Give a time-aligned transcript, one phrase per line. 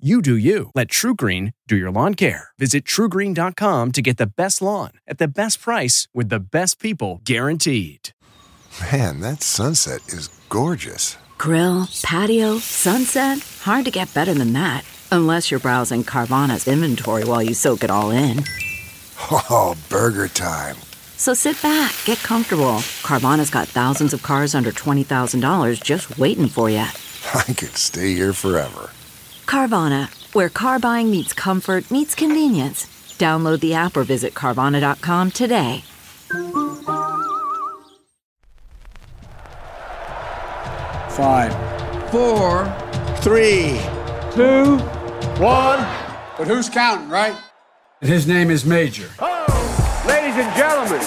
[0.00, 0.70] You do you.
[0.76, 2.50] Let TruGreen do your lawn care.
[2.56, 7.20] Visit trugreen.com to get the best lawn at the best price with the best people
[7.24, 8.10] guaranteed.
[8.92, 11.16] Man, that sunset is gorgeous.
[11.36, 13.44] Grill, patio, sunset.
[13.62, 14.84] Hard to get better than that.
[15.10, 18.44] Unless you're browsing Carvana's inventory while you soak it all in.
[19.32, 20.76] Oh, burger time.
[21.16, 22.82] So sit back, get comfortable.
[23.02, 26.86] Carvana's got thousands of cars under $20,000 just waiting for you.
[27.34, 28.90] I could stay here forever.
[29.48, 32.84] Carvana, where car buying meets comfort, meets convenience.
[33.18, 35.82] Download the app or visit Carvana.com today.
[41.08, 41.52] Five,
[42.10, 42.66] four,
[43.20, 43.80] three,
[44.34, 44.76] two,
[45.40, 45.80] one.
[46.36, 47.34] But who's counting, right?
[48.02, 49.08] And his name is Major.
[49.18, 51.00] Oh, ladies and gentlemen,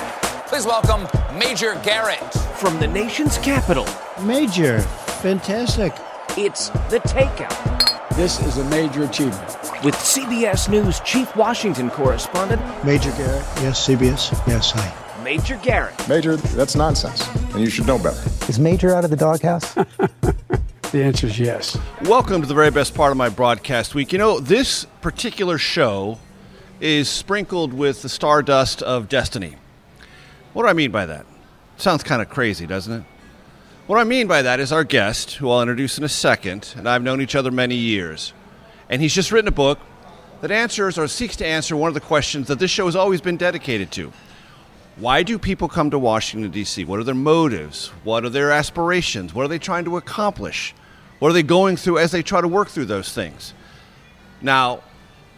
[0.47, 3.87] please welcome Major Garrett from the nation's capital.
[4.23, 4.79] Major,
[5.21, 5.93] fantastic.
[6.35, 7.70] It's the takeout.
[8.21, 9.47] This is a major achievement.
[9.83, 13.43] With CBS News Chief Washington correspondent Major Garrett.
[13.63, 14.47] Yes, CBS.
[14.47, 15.23] Yes, hi.
[15.23, 16.07] Major Garrett.
[16.07, 18.21] Major, that's nonsense, and you should know better.
[18.47, 19.73] Is Major out of the doghouse?
[19.73, 21.75] the answer is yes.
[22.03, 24.13] Welcome to the very best part of my broadcast week.
[24.13, 26.19] You know, this particular show
[26.79, 29.55] is sprinkled with the stardust of destiny.
[30.53, 31.25] What do I mean by that?
[31.77, 33.03] Sounds kind of crazy, doesn't it?
[33.87, 36.87] What I mean by that is our guest, who I'll introduce in a second, and
[36.87, 38.31] I've known each other many years.
[38.89, 39.79] And he's just written a book
[40.41, 43.21] that answers or seeks to answer one of the questions that this show has always
[43.21, 44.13] been dedicated to.
[44.97, 46.85] Why do people come to Washington, D.C.?
[46.85, 47.87] What are their motives?
[48.03, 49.33] What are their aspirations?
[49.33, 50.75] What are they trying to accomplish?
[51.17, 53.53] What are they going through as they try to work through those things?
[54.41, 54.83] Now,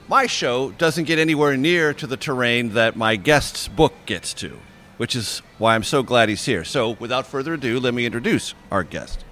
[0.10, 4.60] my show doesn't get anywhere near to the terrain that my guest's book gets to,
[4.98, 6.64] which is why I'm so glad he's here.
[6.64, 9.24] So, without further ado, let me introduce our guest.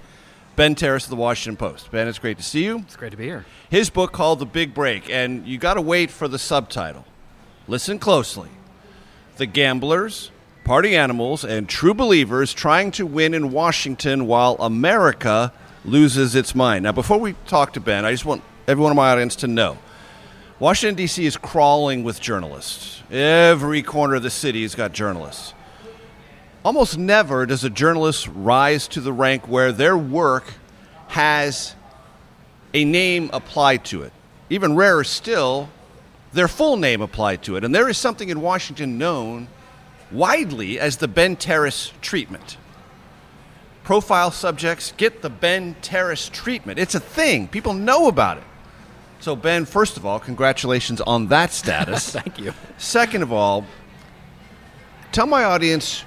[0.54, 1.90] Ben Terris of the Washington Post.
[1.90, 2.78] Ben, it's great to see you.
[2.80, 3.46] It's great to be here.
[3.70, 7.06] His book called The Big Break, and you got to wait for the subtitle.
[7.66, 8.50] Listen closely.
[9.38, 10.30] The gamblers,
[10.64, 15.52] party animals, and true believers trying to win in Washington while America
[15.84, 16.82] loses its mind.
[16.82, 19.78] Now, before we talk to Ben, I just want everyone in my audience to know
[20.62, 21.26] Washington, D.C.
[21.26, 23.02] is crawling with journalists.
[23.10, 25.54] Every corner of the city has got journalists.
[26.64, 30.44] Almost never does a journalist rise to the rank where their work
[31.08, 31.74] has
[32.72, 34.12] a name applied to it.
[34.50, 35.68] Even rarer still,
[36.32, 37.64] their full name applied to it.
[37.64, 39.48] And there is something in Washington known
[40.12, 42.56] widely as the Ben Terris treatment.
[43.82, 46.78] Profile subjects get the Ben Terris treatment.
[46.78, 48.44] It's a thing, people know about it.
[49.22, 52.10] So, Ben, first of all, congratulations on that status.
[52.10, 52.52] Thank you.
[52.76, 53.64] Second of all,
[55.12, 56.00] tell my audience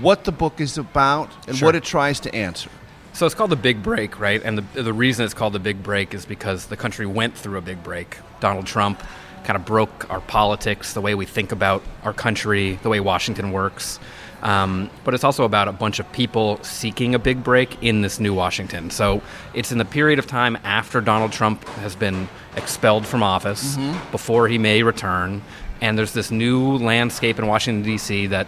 [0.00, 1.66] what the book is about and Sure.
[1.66, 2.70] what it tries to answer.
[3.12, 4.42] So it's called the Big Break, right?
[4.42, 7.58] And the the reason it's called the Big Break is because the country went through
[7.58, 8.16] a big break.
[8.40, 9.02] Donald Trump
[9.44, 13.52] kind of broke our politics, the way we think about our country, the way Washington
[13.52, 14.00] works.
[14.44, 18.20] Um, but it's also about a bunch of people seeking a big break in this
[18.20, 18.90] new Washington.
[18.90, 19.22] So
[19.54, 23.76] it's in the period of time after Donald Trump has been expelled from office,
[24.10, 25.40] before he may return,
[25.80, 28.26] and there's this new landscape in Washington D.C.
[28.28, 28.46] that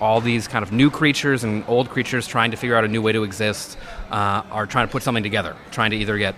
[0.00, 3.02] all these kind of new creatures and old creatures trying to figure out a new
[3.02, 3.76] way to exist
[4.10, 6.36] uh, are trying to put something together, trying to either get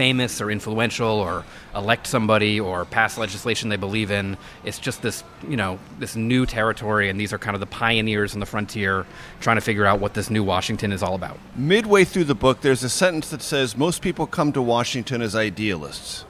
[0.00, 1.44] famous or influential or
[1.74, 4.34] elect somebody or pass legislation they believe in.
[4.64, 8.32] It's just this, you know, this new territory, and these are kind of the pioneers
[8.32, 9.04] on the frontier
[9.40, 11.38] trying to figure out what this new Washington is all about.
[11.54, 15.36] Midway through the book, there's a sentence that says most people come to Washington as
[15.36, 16.24] idealists.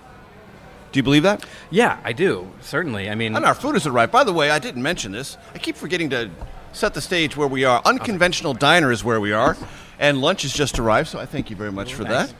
[0.90, 1.46] Do you believe that?
[1.70, 2.50] Yeah, I do.
[2.60, 3.08] Certainly.
[3.08, 4.10] I mean, And our food has arrived.
[4.10, 5.36] By the way, I didn't mention this.
[5.54, 6.28] I keep forgetting to
[6.72, 7.80] set the stage where we are.
[7.84, 9.56] Unconventional diner is where we are,
[10.00, 11.06] and lunch has just arrived.
[11.06, 12.34] So I thank you very much for that.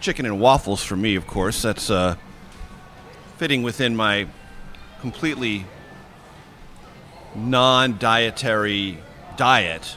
[0.00, 1.62] Chicken and waffles for me, of course.
[1.62, 2.16] That's uh,
[3.36, 4.26] fitting within my
[5.00, 5.64] completely
[7.34, 8.98] non-dietary
[9.36, 9.96] diet,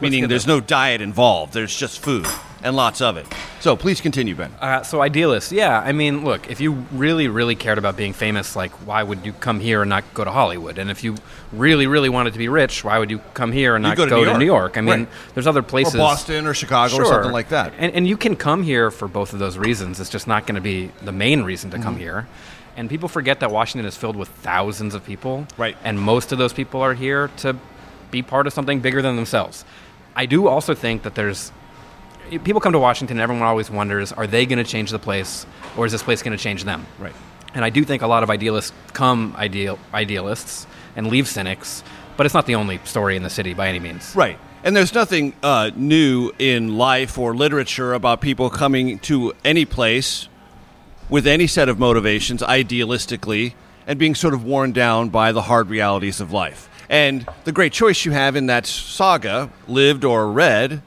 [0.00, 1.52] meaning there's no diet involved.
[1.52, 2.26] There's just food
[2.62, 3.26] and lots of it.
[3.60, 4.52] So please continue, Ben.
[4.60, 5.78] Uh, so idealists, yeah.
[5.80, 9.32] I mean, look, if you really, really cared about being famous, like, why would you
[9.32, 10.78] come here and not go to Hollywood?
[10.78, 11.16] And if you
[11.52, 14.10] really, really wanted to be rich, why would you come here and not go to
[14.10, 14.38] go New to York.
[14.38, 14.78] New York?
[14.78, 15.08] I mean, Right.
[15.34, 17.72] there's other places, Or Boston or Chicago or something like that.
[17.78, 20.00] And, and you can come here for both of those reasons.
[20.00, 22.00] It's just not going to be the main reason to come Mhm.
[22.00, 22.26] here.
[22.76, 25.76] And people forget that Washington is filled with thousands of people, Right.
[25.82, 27.56] And most of those people are here to
[28.10, 29.64] be part of something bigger than themselves.
[30.14, 31.52] I do also think that there's
[32.30, 35.46] people come to Washington and everyone always wonders are they going to change the place
[35.76, 36.86] or is this place going to change them?
[36.98, 37.14] Right.
[37.54, 41.82] And I do think a lot of idealists come ideal idealists and leave cynics,
[42.16, 44.14] but it's not the only story in the city by any means.
[44.14, 44.38] Right.
[44.62, 50.28] And there's nothing uh, new in life or literature about people coming to any place
[51.08, 53.54] with any set of motivations, idealistically,
[53.86, 56.68] and being sort of worn down by the hard realities of life.
[56.88, 60.82] And the great choice you have in that saga, lived or read,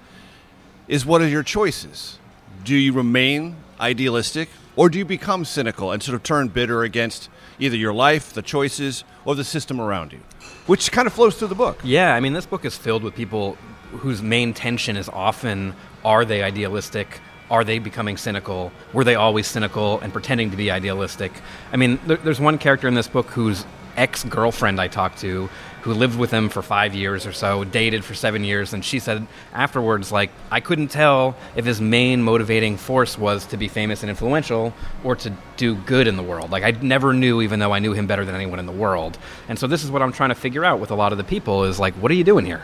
[0.89, 2.17] is what are your choices?
[2.65, 7.29] Do you remain idealistic, or do you become cynical and sort of turn bitter against
[7.59, 10.19] either your life, the choices, or the system around you?
[10.65, 11.79] Which kind of flows through the book.
[11.83, 13.55] Yeah, I mean, this book is filled with people
[13.91, 17.21] whose main tension is often are they idealistic?
[17.51, 18.71] Are they becoming cynical?
[18.93, 21.31] Were they always cynical and pretending to be idealistic?
[21.71, 23.65] I mean, there, there's one character in this book whose
[23.95, 25.49] ex girlfriend I talked to,
[25.81, 28.99] who lived with him for five years or so, dated for seven years, and she
[28.99, 34.03] said afterwards, like, I couldn't tell if his main motivating force was to be famous
[34.03, 34.73] and influential
[35.03, 36.51] or to do good in the world.
[36.51, 39.17] Like, I never knew, even though I knew him better than anyone in the world.
[39.47, 41.23] And so, this is what I'm trying to figure out with a lot of the
[41.23, 42.63] people is like, what are you doing here?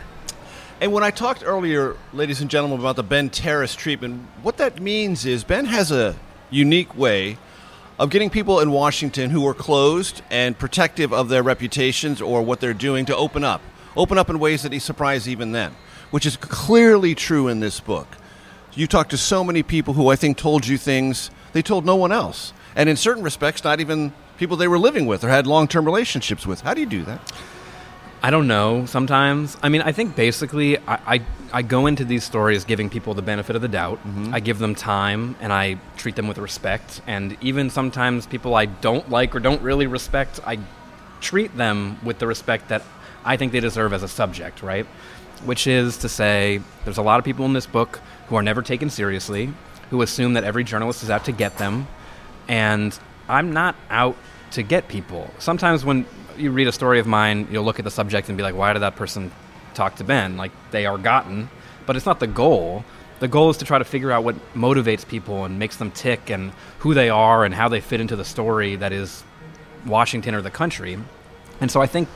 [0.78, 4.78] And when I talked earlier, ladies and gentlemen, about the Ben Terris treatment, what that
[4.78, 6.14] means is Ben has a
[6.50, 7.38] unique way
[7.98, 12.60] of getting people in Washington who are closed and protective of their reputations or what
[12.60, 13.62] they're doing to open up.
[13.96, 15.74] Open up in ways that he surprised even them,
[16.10, 18.08] which is clearly true in this book.
[18.74, 21.96] You talked to so many people who I think told you things they told no
[21.96, 22.52] one else.
[22.74, 25.86] And in certain respects, not even people they were living with or had long term
[25.86, 26.60] relationships with.
[26.60, 27.32] How do you do that?
[28.22, 28.86] I don't know.
[28.86, 31.22] Sometimes, I mean, I think basically, I, I,
[31.52, 33.98] I go into these stories giving people the benefit of the doubt.
[33.98, 34.34] Mm-hmm.
[34.34, 37.02] I give them time, and I treat them with respect.
[37.06, 40.58] And even sometimes people I don't like or don't really respect, I
[41.20, 42.82] treat them with the respect that
[43.24, 44.86] I think they deserve as a subject, right?
[45.44, 48.62] Which is to say, there's a lot of people in this book who are never
[48.62, 49.52] taken seriously,
[49.90, 51.86] who assume that every journalist is out to get them,
[52.48, 52.98] and
[53.28, 54.16] I'm not out
[54.52, 55.30] to get people.
[55.38, 56.06] Sometimes when
[56.38, 58.72] you read a story of mine, you'll look at the subject and be like, why
[58.72, 59.32] did that person
[59.74, 60.36] talk to Ben?
[60.36, 61.48] Like, they are gotten,
[61.86, 62.84] but it's not the goal.
[63.20, 66.30] The goal is to try to figure out what motivates people and makes them tick
[66.30, 69.24] and who they are and how they fit into the story that is
[69.86, 70.98] Washington or the country.
[71.60, 72.08] And so I think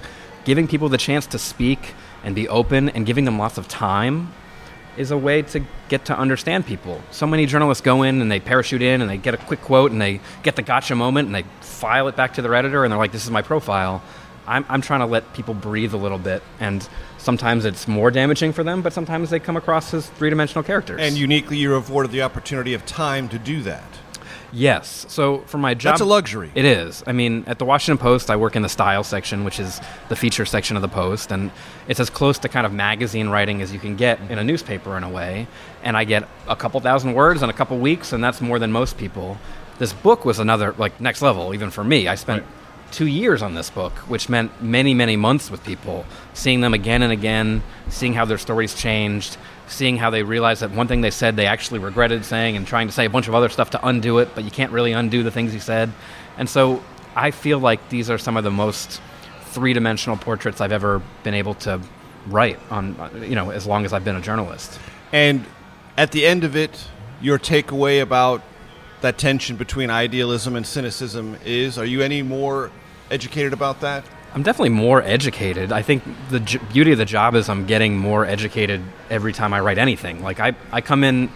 [0.45, 4.33] giving people the chance to speak and be open and giving them lots of time
[4.97, 7.01] is a way to get to understand people.
[7.11, 9.93] So many journalists go in and they parachute in and they get a quick quote
[9.93, 12.93] and they get the gotcha moment and they file it back to their editor and
[12.93, 14.03] they're like, this is my profile.
[14.47, 16.43] I'm, I'm trying to let people breathe a little bit.
[16.59, 16.87] And
[17.19, 21.01] sometimes it's more damaging for them, but sometimes they come across as three dimensional characters.
[21.01, 23.85] And uniquely, you're afforded the opportunity of time to do that.
[24.53, 25.07] Yes.
[25.09, 26.51] So for my job, That's a luxury.
[26.55, 27.03] It is.
[27.07, 30.17] I mean, at the Washington Post, I work in the style section, which is the
[30.17, 31.51] feature section of the Post, and
[31.89, 34.97] it's as close to kind of magazine writing as you can get in a newspaper
[34.97, 35.47] in a way.
[35.83, 38.73] And I get a couple thousand words in a couple weeks, and that's more than
[38.73, 39.39] most people.
[39.79, 42.09] This book was another like next level, even for me.
[42.09, 42.45] I spent.
[42.93, 46.05] Two years on this book, which meant many, many months with people,
[46.35, 49.37] seeing them again and again, seeing how their stories changed,
[49.71, 52.89] seeing how they realized that one thing they said they actually regretted saying and trying
[52.89, 55.23] to say a bunch of other stuff to undo it, but you can't really undo
[55.23, 55.93] the things you said.
[56.37, 56.83] And so
[57.15, 59.01] I feel like these are some of the most
[59.43, 61.81] three dimensional portraits I've ever been able to
[62.27, 64.79] write on, you know, as long as I've been a journalist.
[65.13, 65.45] And
[65.97, 66.89] at the end of it,
[67.21, 68.43] your takeaway about
[69.01, 72.71] that tension between idealism and cynicism is are you any more
[73.11, 74.05] educated about that?
[74.33, 75.73] I'm definitely more educated.
[75.73, 79.53] I think the j- beauty of the job is I'm getting more educated every time
[79.53, 80.23] I write anything.
[80.23, 81.31] Like I, I come in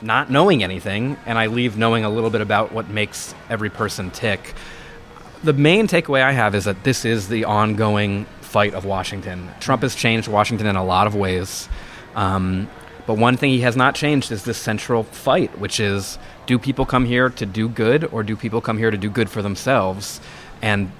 [0.00, 4.10] not knowing anything and I leave knowing a little bit about what makes every person
[4.10, 4.54] tick.
[5.44, 9.48] The main takeaway I have is that this is the ongoing fight of Washington.
[9.60, 11.68] Trump has changed Washington in a lot of ways.
[12.16, 12.68] Um,
[13.06, 16.86] but one thing he has not changed is this central fight, which is do people
[16.86, 20.20] come here to do good or do people come here to do good for themselves?
[20.60, 20.90] And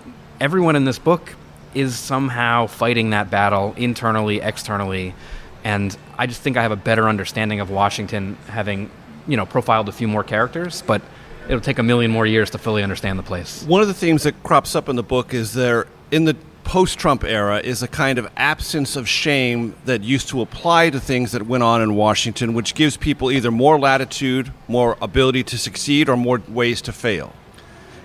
[0.42, 1.36] everyone in this book
[1.72, 5.14] is somehow fighting that battle internally, externally.
[5.62, 8.90] And I just think I have a better understanding of Washington having,
[9.28, 11.00] you know, profiled a few more characters, but
[11.48, 13.62] it'll take a million more years to fully understand the place.
[13.62, 16.34] One of the themes that crops up in the book is there in the
[16.64, 20.98] post Trump era is a kind of absence of shame that used to apply to
[20.98, 25.56] things that went on in Washington, which gives people either more latitude, more ability to
[25.56, 27.32] succeed, or more ways to fail.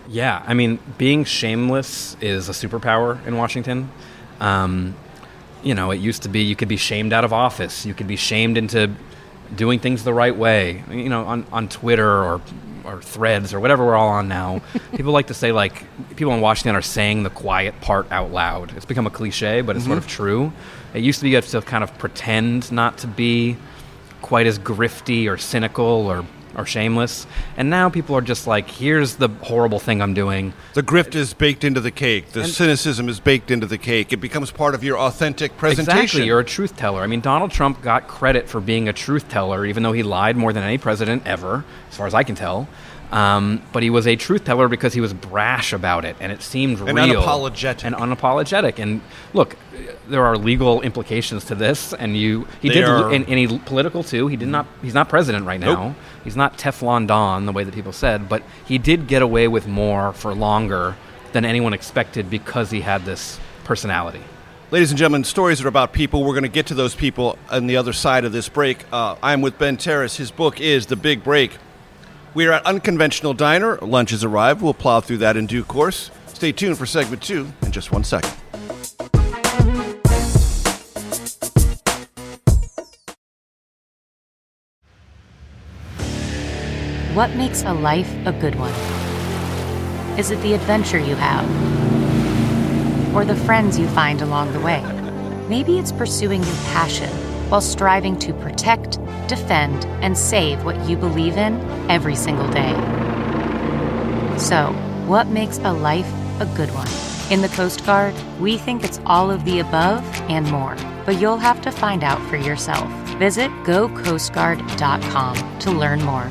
[0.08, 3.90] Yeah, I mean, being shameless is a superpower in Washington.
[4.40, 4.96] Um,
[5.64, 8.08] you know, it used to be you could be shamed out of office, you could
[8.08, 8.92] be shamed into
[9.56, 10.84] doing things the right way.
[10.90, 12.42] You know, on, on Twitter or
[12.84, 14.62] or threads or whatever we're all on now,
[14.96, 15.84] people like to say like
[16.16, 18.76] people in Washington are saying the quiet part out loud.
[18.78, 19.94] It's become a cliche, but it's mm-hmm.
[19.94, 20.54] sort of true.
[20.94, 23.58] It used to be you have to kind of pretend not to be
[24.22, 26.26] quite as grifty or cynical or
[26.58, 27.28] or shameless.
[27.56, 30.54] And now people are just like, here's the horrible thing I'm doing.
[30.74, 32.32] The grift is baked into the cake.
[32.32, 34.12] The and cynicism is baked into the cake.
[34.12, 36.02] It becomes part of your authentic presentation.
[36.02, 36.26] Exactly.
[36.26, 37.02] You're a truth teller.
[37.02, 40.36] I mean, Donald Trump got credit for being a truth teller, even though he lied
[40.36, 42.68] more than any president ever, as far as I can tell.
[43.12, 46.42] Um, but he was a truth teller because he was brash about it, and it
[46.42, 47.86] seemed and real unapologetic.
[47.86, 48.80] and unapologetic.
[48.80, 49.02] And
[49.34, 49.56] look,
[50.10, 53.60] there are legal implications to this, and you he they did, are, and, and he
[53.60, 54.28] political too.
[54.28, 54.68] He did not.
[54.82, 55.88] He's not president right now.
[55.88, 55.96] Nope.
[56.24, 59.68] He's not Teflon Don the way that people said, but he did get away with
[59.68, 60.98] more for longer
[61.32, 64.22] than anyone expected because he had this personality.
[64.70, 66.26] Ladies and gentlemen, stories are about people.
[66.26, 68.84] We're going to get to those people on the other side of this break.
[68.92, 70.18] Uh, I'm with Ben Terris.
[70.18, 71.52] His book is The Big Break.
[72.38, 73.78] We are at Unconventional Diner.
[73.78, 74.62] Lunch has arrived.
[74.62, 76.12] We'll plow through that in due course.
[76.28, 78.30] Stay tuned for segment two in just one second.
[87.16, 88.72] What makes a life a good one?
[90.20, 91.44] Is it the adventure you have?
[93.16, 94.84] Or the friends you find along the way?
[95.50, 97.10] Maybe it's pursuing your passion
[97.50, 102.74] while striving to protect, defend, and save what you believe in every single day.
[104.38, 104.72] So,
[105.08, 106.90] what makes a life a good one?
[107.32, 111.38] In the Coast Guard, we think it's all of the above and more, but you'll
[111.38, 112.90] have to find out for yourself.
[113.18, 116.30] Visit gocoastguard.com to learn more.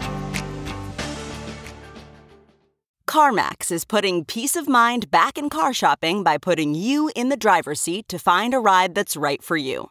[3.09, 7.37] CarMax is putting peace of mind back in car shopping by putting you in the
[7.37, 9.91] driver's seat to find a ride that's right for you.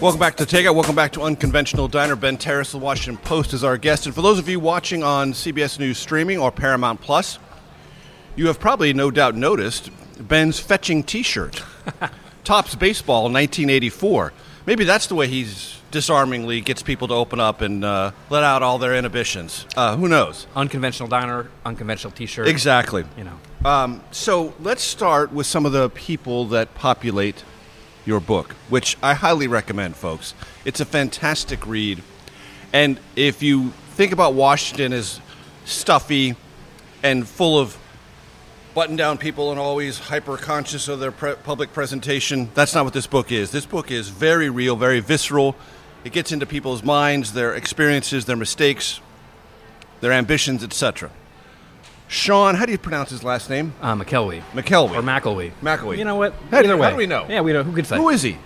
[0.00, 0.74] Welcome back to Takeout.
[0.74, 2.16] Welcome back to Unconventional Diner.
[2.16, 4.06] Ben Terris, the Washington Post, is our guest.
[4.06, 7.38] And for those of you watching on CBS News Streaming or Paramount Plus,
[8.36, 11.62] you have probably no doubt noticed Ben's fetching T-shirt,
[12.44, 14.32] Topps Baseball 1984.
[14.66, 18.62] Maybe that's the way he's disarmingly gets people to open up and uh, let out
[18.62, 19.64] all their inhibitions.
[19.76, 20.48] Uh, who knows?
[20.56, 22.48] Unconventional diner, unconventional T-shirt.
[22.48, 23.04] Exactly.
[23.16, 23.38] You know.
[23.64, 27.44] Um, so let's start with some of the people that populate
[28.06, 30.34] your book, which I highly recommend, folks.
[30.64, 32.02] It's a fantastic read.
[32.72, 35.20] And if you think about Washington as
[35.64, 36.36] stuffy
[37.02, 37.78] and full of
[38.74, 42.92] button down people and always hyper conscious of their pre- public presentation, that's not what
[42.92, 43.52] this book is.
[43.52, 45.54] This book is very real, very visceral.
[46.02, 49.00] It gets into people's minds, their experiences, their mistakes,
[50.00, 51.10] their ambitions, etc.
[52.08, 53.74] Sean, how do you pronounce his last name?
[53.80, 54.42] Uh, McKelvey.
[54.52, 54.94] McKelvey.
[54.96, 55.52] Or McElwee.
[55.62, 55.98] McElwee.
[55.98, 56.34] You know what?
[56.50, 56.84] How, Either way.
[56.84, 57.26] How do we know?
[57.28, 57.62] Yeah, we know.
[57.62, 57.96] Who could say?
[57.96, 58.38] Who is he?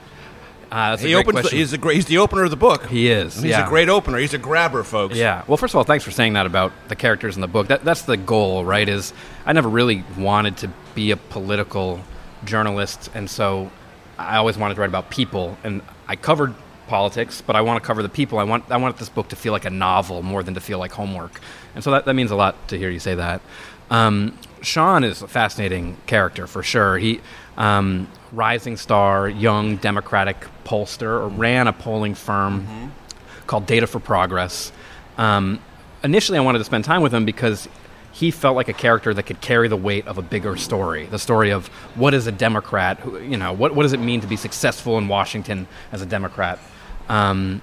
[0.70, 1.50] Uh, that's he a great opens.
[1.50, 2.86] The, he's, the, he's the opener of the book.
[2.86, 3.36] He is.
[3.36, 3.66] And he's yeah.
[3.66, 4.18] a great opener.
[4.18, 5.16] He's a grabber, folks.
[5.16, 5.42] Yeah.
[5.46, 7.68] Well, first of all, thanks for saying that about the characters in the book.
[7.68, 8.88] That, that's the goal, right?
[8.88, 9.14] Is
[9.46, 12.00] I never really wanted to be a political
[12.44, 13.70] journalist, and so
[14.18, 15.56] I always wanted to write about people.
[15.64, 16.54] And I covered
[16.88, 18.38] politics, but I want to cover the people.
[18.38, 20.78] I want I want this book to feel like a novel more than to feel
[20.78, 21.40] like homework.
[21.74, 23.40] And so that, that means a lot to hear you say that.
[23.90, 26.98] Um, Sean is a fascinating character for sure.
[26.98, 27.20] He,
[27.56, 32.88] um, rising star, young Democratic pollster, ran a polling firm mm-hmm.
[33.46, 34.72] called Data for Progress.
[35.16, 35.60] Um,
[36.02, 37.68] initially, I wanted to spend time with him because
[38.12, 41.06] he felt like a character that could carry the weight of a bigger story.
[41.06, 42.98] The story of what is a Democrat?
[43.06, 46.58] You know, what, what does it mean to be successful in Washington as a Democrat?
[47.08, 47.62] Um,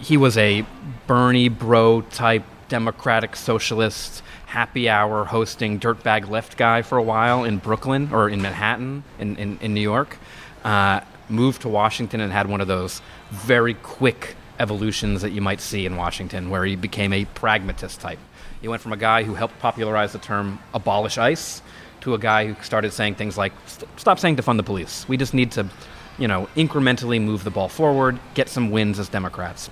[0.00, 0.64] he was a
[1.06, 7.58] Bernie bro type Democratic socialist happy hour hosting Dirtbag Left guy for a while in
[7.58, 10.18] Brooklyn or in Manhattan in, in, in New York.
[10.64, 15.60] Uh, moved to Washington and had one of those very quick evolutions that you might
[15.60, 18.18] see in Washington, where he became a pragmatist type.
[18.60, 21.62] He went from a guy who helped popularize the term abolish ICE
[22.00, 23.52] to a guy who started saying things like,
[23.96, 25.06] stop saying defund the police.
[25.08, 25.68] We just need to,
[26.18, 29.70] you know, incrementally move the ball forward, get some wins as Democrats.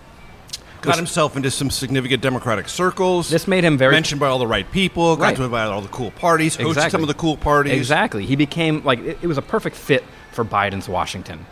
[0.82, 3.28] got himself into some significant Democratic circles.
[3.28, 5.16] This made him very mentioned by all the right people.
[5.16, 5.36] Got Right.
[5.36, 6.56] to invite all the cool parties.
[6.56, 6.90] Hosted Exactly.
[6.90, 7.72] some of the cool parties.
[7.72, 8.24] Exactly.
[8.24, 11.44] He became like it, it was a perfect fit for Biden's Washington.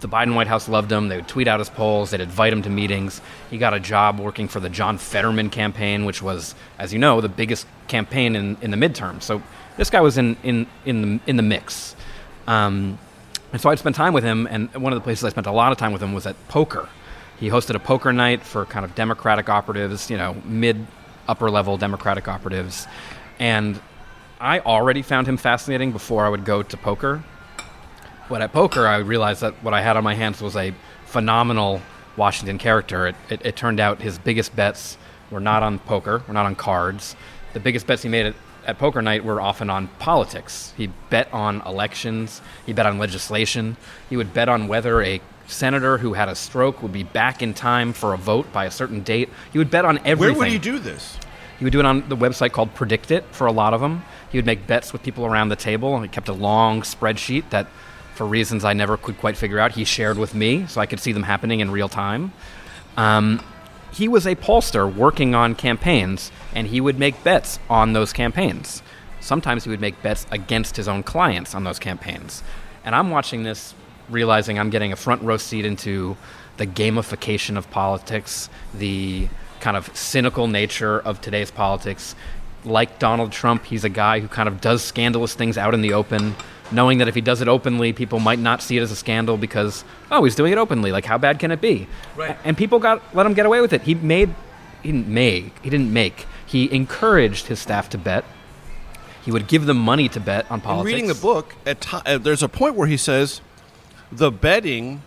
[0.00, 1.08] The Biden White House loved him.
[1.08, 2.10] They would tweet out his polls.
[2.10, 3.22] They'd invite him to meetings.
[3.50, 7.20] He got a job working for the John Fetterman campaign, which was, as you know,
[7.22, 9.22] the biggest campaign in, in the midterm.
[9.22, 9.40] So
[9.78, 11.94] this guy was in in in the in the mix.
[12.46, 12.98] Um,
[13.52, 15.52] and so I'd spend time with him, and one of the places I spent a
[15.52, 16.88] lot of time with him was at poker.
[17.38, 20.86] He hosted a poker night for kind of Democratic operatives, you know, mid
[21.28, 22.86] upper level Democratic operatives.
[23.38, 23.80] And
[24.40, 27.22] I already found him fascinating before I would go to poker.
[28.28, 30.72] But at poker, I realized that what I had on my hands was a
[31.04, 31.82] phenomenal
[32.16, 33.08] Washington character.
[33.08, 34.96] It, it, it turned out his biggest bets
[35.30, 37.16] were not on poker, were not on cards.
[37.52, 38.34] The biggest bets he made at,
[38.66, 40.72] at poker night we were often on politics.
[40.76, 43.76] He bet on elections, he bet on legislation,
[44.08, 47.54] he would bet on whether a senator who had a stroke would be back in
[47.54, 49.28] time for a vote by a certain date.
[49.52, 50.36] He would bet on everything.
[50.36, 51.18] Where would he do this?
[51.58, 54.04] He would do it on the website called PredictIt for a lot of them.
[54.30, 55.94] He would make bets with people around the table.
[55.94, 57.68] and He kept a long spreadsheet that,
[58.14, 60.98] for reasons I never could quite figure out, he shared with me so I could
[60.98, 62.32] see them happening in real time.
[62.96, 63.40] Um,
[63.92, 68.82] he was a pollster working on campaigns, and he would make bets on those campaigns.
[69.20, 72.42] Sometimes he would make bets against his own clients on those campaigns.
[72.84, 73.74] And I'm watching this,
[74.08, 76.16] realizing I'm getting a front row seat into
[76.56, 79.28] the gamification of politics, the
[79.60, 82.14] kind of cynical nature of today's politics.
[82.64, 85.92] Like Donald Trump, he's a guy who kind of does scandalous things out in the
[85.92, 86.34] open,
[86.70, 89.36] knowing that if he does it openly, people might not see it as a scandal
[89.36, 90.92] because, oh, he's doing it openly.
[90.92, 91.86] Like, how bad can it be?
[92.16, 92.36] Right.
[92.44, 93.82] And people got let him get away with it.
[93.82, 94.34] He made,
[94.82, 96.26] he didn't make, he didn't make.
[96.46, 98.24] He encouraged his staff to bet.
[99.24, 100.86] He would give them money to bet on In politics.
[100.86, 103.40] reading the book, at ti uh, there's a point where he says,
[104.10, 105.02] "The betting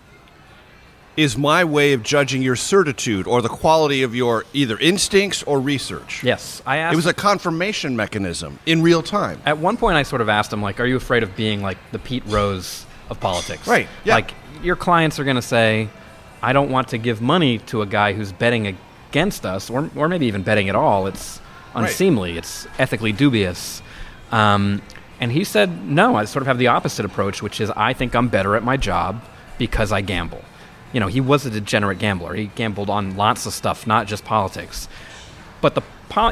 [1.17, 5.59] is my way of judging your certitude or the quality of your either instincts or
[5.59, 6.93] research." Yes, I asked.
[6.93, 9.39] It was a confirmation mechanism in real time.
[9.45, 11.77] At one point, I sort of asked him, like, "Are you afraid of being like
[11.91, 14.15] the Pete Rose of politics?" Right, yeah.
[14.15, 15.89] Like, your clients are going to say,
[16.41, 18.67] "I don't want to give money to a guy who's betting
[19.09, 21.07] against us, or or maybe even betting at all.
[21.07, 21.39] It's
[21.73, 21.83] Right.
[21.83, 22.37] unseemly.
[22.37, 23.81] It's ethically dubious."
[24.31, 24.81] Um,
[25.21, 28.15] and he said, "No, I sort of have the opposite approach, which is I think
[28.15, 29.21] I'm better at my job
[29.57, 30.43] because I gamble."
[30.95, 32.33] You know, he was a degenerate gambler.
[32.35, 34.87] He gambled on lots of stuff, not just politics.
[35.59, 35.81] But the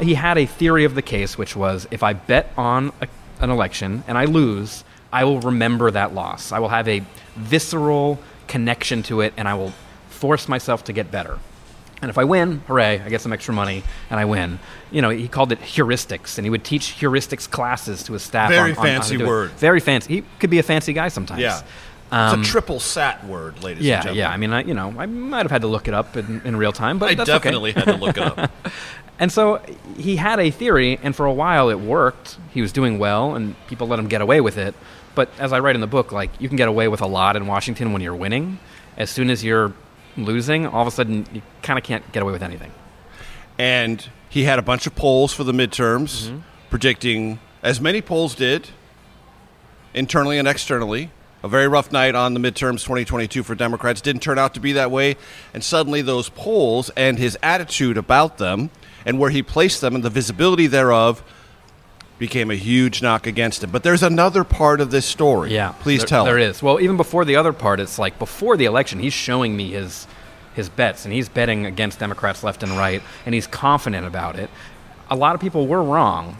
[0.00, 3.08] he had a theory of the case, which was if I bet on a,
[3.40, 6.50] an election and I lose, I will remember that loss.
[6.50, 7.02] I will have a
[7.36, 9.74] visceral connection to it, and I will
[10.08, 11.38] force myself to get better.
[12.00, 14.58] And if I win, hooray, I get some extra money and I win.
[14.90, 18.48] You know, he called it heuristics, and he would teach heuristics classes to his staff.
[18.48, 19.28] Very on- on fancy do it.
[19.28, 19.50] word.
[19.52, 20.14] Very fancy.
[20.16, 21.42] He could be a fancy guy sometimes.
[21.42, 21.60] Yeah.
[22.12, 24.18] Um, it's a triple sat word, ladies and yeah, gentlemen.
[24.18, 24.30] yeah.
[24.30, 26.56] I mean, I, you know, I might have had to look it up in, in
[26.56, 27.38] real time, but I that's okay.
[27.38, 28.50] definitely had to look it up.
[29.16, 29.62] And so
[29.96, 32.36] he had a theory, and for a while it worked.
[32.52, 34.74] He was doing well, and people let him get away with it.
[35.14, 37.36] But as I write in the book, like you can get away with a lot
[37.36, 38.58] in Washington when you're winning.
[38.96, 39.72] As soon as you're
[40.16, 42.72] losing, all of a sudden you kind of can't get away with anything.
[43.56, 46.38] and he had a bunch of polls for the midterms Mm-hmm.
[46.68, 48.70] predicting, as many polls did,
[49.94, 51.10] internally and externally.
[51.44, 54.00] A very rough night on the midterms 2022 for Democrats.
[54.00, 55.16] Didn't turn out to be that way.
[55.52, 58.70] And suddenly, those polls and his attitude about them
[59.04, 61.22] and where he placed them and the visibility thereof
[62.18, 63.70] became a huge knock against him.
[63.70, 65.52] But there's another part of this story.
[65.52, 66.24] Yeah, Please there- tell.
[66.24, 66.62] There is.
[66.62, 70.06] Well, even before the other part, it's like before the election, he's showing me his
[70.54, 74.48] his bets, and he's betting against Democrats left and right, and he's confident about it.
[75.10, 76.38] A lot of people were wrong,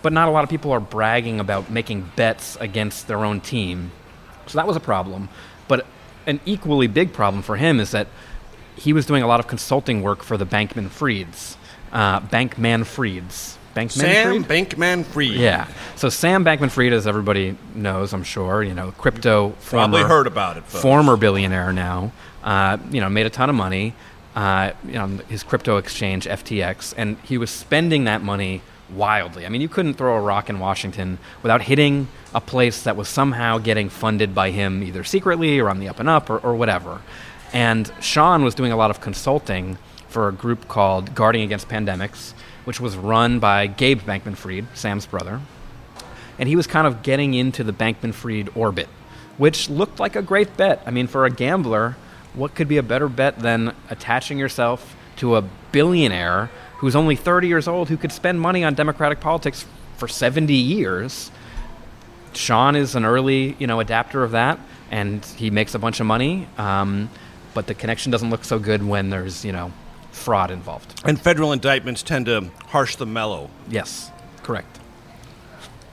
[0.00, 3.90] but not a lot of people are bragging about making bets against their own team.
[4.54, 5.28] So that was a problem.
[5.66, 5.84] But
[6.28, 8.06] an equally big problem for him is that
[8.76, 11.56] he was doing a lot of consulting work for the Bankman Frieds.
[11.92, 13.56] Uh, Bankman Frieds.
[13.74, 14.68] Bankman Sam Fried?
[14.68, 15.32] Bankman Fried.
[15.32, 15.66] Yeah.
[15.96, 20.56] So Sam Bankman-Fried, as everybody knows, I'm sure, you know, crypto Probably former, heard about
[20.56, 20.80] it, folks.
[20.80, 22.12] Former billionaire now.
[22.44, 23.94] Uh, you know, made a ton of money.
[24.36, 29.46] Uh, you know, his crypto exchange FTX, and he was spending that money wildly.
[29.46, 33.08] I mean, you couldn't throw a rock in Washington without hitting a place that was
[33.08, 36.54] somehow getting funded by him, either secretly or on the up and up or, or
[36.54, 37.00] whatever.
[37.52, 42.32] And Sean was doing a lot of consulting for a group called Guarding Against Pandemics,
[42.64, 45.40] which was run by Gabe Bankman Fried, Sam's brother.
[46.38, 48.88] And he was kind of getting into the Bankman Fried orbit,
[49.38, 50.82] which looked like a great bet.
[50.84, 51.96] I mean, for a gambler,
[52.34, 56.50] what could be a better bet than attaching yourself to a billionaire
[56.84, 59.64] who's only 30 years old who could spend money on Democratic politics
[59.96, 61.30] for 70 years?
[62.34, 66.04] Sean is an early, you know, adapter of that, and he makes a bunch of
[66.04, 66.46] money.
[66.58, 67.08] Um,
[67.54, 69.72] but the connection doesn't look so good when there's, you know,
[70.12, 71.00] fraud involved.
[71.06, 73.48] And federal indictments tend to harsh the mellow.
[73.70, 74.10] Yes,
[74.42, 74.78] correct.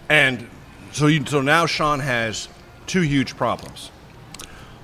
[0.10, 0.50] And
[0.92, 2.50] so, you, so now Sean has
[2.86, 3.92] two huge problems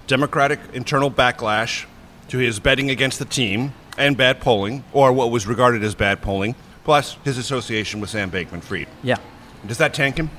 [0.08, 1.86] Democratic internal backlash
[2.30, 6.22] to his betting against the team and bad polling, or what was regarded as bad
[6.22, 8.88] polling, plus his association with Sam Bankman Fried.
[9.04, 9.18] Yeah.
[9.66, 10.30] Does that tank him?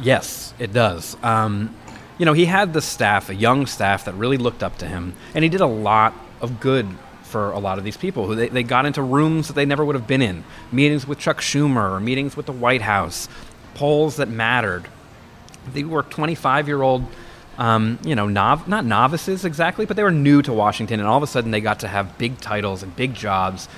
[0.00, 1.16] Yes, it does.
[1.22, 1.74] Um,
[2.18, 5.14] you know, he had the staff, a young staff that really looked up to him,
[5.34, 6.86] and he did a lot of good
[7.22, 9.84] for a lot of these people who they, they got into rooms that they never
[9.84, 13.28] would have been in meetings with chuck schumer or meetings with the white house
[13.74, 14.86] polls that mattered
[15.72, 17.04] they were 25 year old
[17.58, 21.16] um, you know nov- not novices exactly but they were new to washington and all
[21.16, 23.68] of a sudden they got to have big titles and big jobs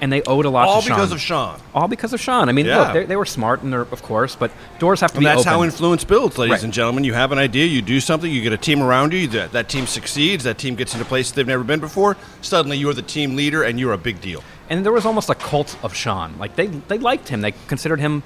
[0.00, 0.96] and they owed a lot All to Sean.
[0.98, 1.60] because of Sean.
[1.72, 2.48] All because of Sean.
[2.48, 2.78] I mean, Yeah.
[2.80, 5.26] look, they, they were smart, and they're, of course, but doors have to And be
[5.26, 5.52] that's open.
[5.52, 6.62] how influence builds, ladies Right.
[6.64, 7.04] and gentlemen.
[7.04, 9.68] You have an idea, you do something, you get a team around you, that, that
[9.68, 12.16] team succeeds, that team gets into places they've never been before.
[12.42, 14.42] Suddenly you're the team leader and you're a big deal.
[14.68, 16.34] and there was almost a cult of Sean.
[16.38, 17.40] Like they they liked him.
[17.40, 18.24] They considered him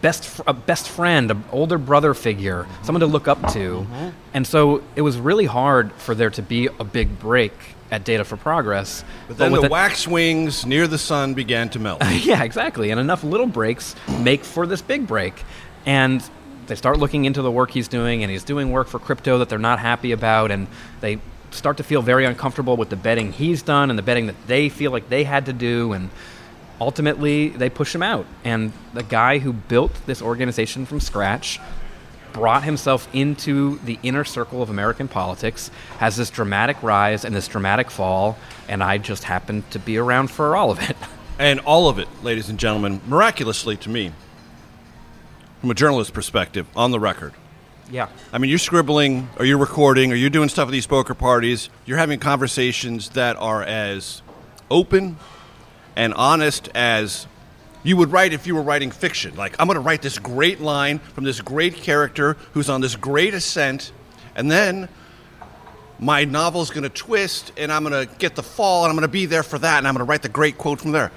[0.00, 3.78] best a best friend, an older brother figure, someone to look up to.
[3.78, 4.10] Uh-huh.
[4.34, 7.52] And so it was really hard for there to be a big break
[7.90, 9.04] at Data for Progress.
[9.28, 12.02] But then with the wax wings near the sun began to melt.
[12.22, 12.90] yeah, exactly.
[12.90, 15.42] And enough little breaks make for this big break.
[15.86, 16.22] And
[16.66, 19.48] they start looking into the work he's doing, and he's doing work for crypto that
[19.48, 20.68] they're not happy about, and
[21.00, 21.18] they
[21.50, 24.68] start to feel very uncomfortable with the betting he's done and the betting that they
[24.68, 25.92] feel like they had to do.
[25.92, 26.10] And
[26.80, 28.26] ultimately, they push him out.
[28.44, 31.60] And the guy who built this organization from scratch
[32.32, 37.48] brought himself into the inner circle of American politics, has this dramatic rise and this
[37.48, 38.38] dramatic fall,
[38.68, 40.96] and I just happened to be around for all of it.
[41.38, 44.12] And all of it, ladies and gentlemen, miraculously to me,
[45.62, 47.32] from a journalist perspective, on the record.
[47.90, 48.10] Yeah.
[48.30, 51.70] I mean, you're scribbling, or you're recording, or you're doing stuff at these poker parties.
[51.86, 54.20] You're having conversations that are as
[54.70, 55.16] open
[55.96, 57.26] and honest as
[57.82, 59.36] you would write if you were writing fiction.
[59.36, 62.96] Like, I'm going to write this great line from this great character who's on this
[62.96, 63.92] great ascent,
[64.34, 64.88] and then
[65.98, 69.08] my novel's going to twist, and I'm going to get the fall, and I'm going
[69.08, 71.10] to be there for that, and I'm going to write the great quote from there.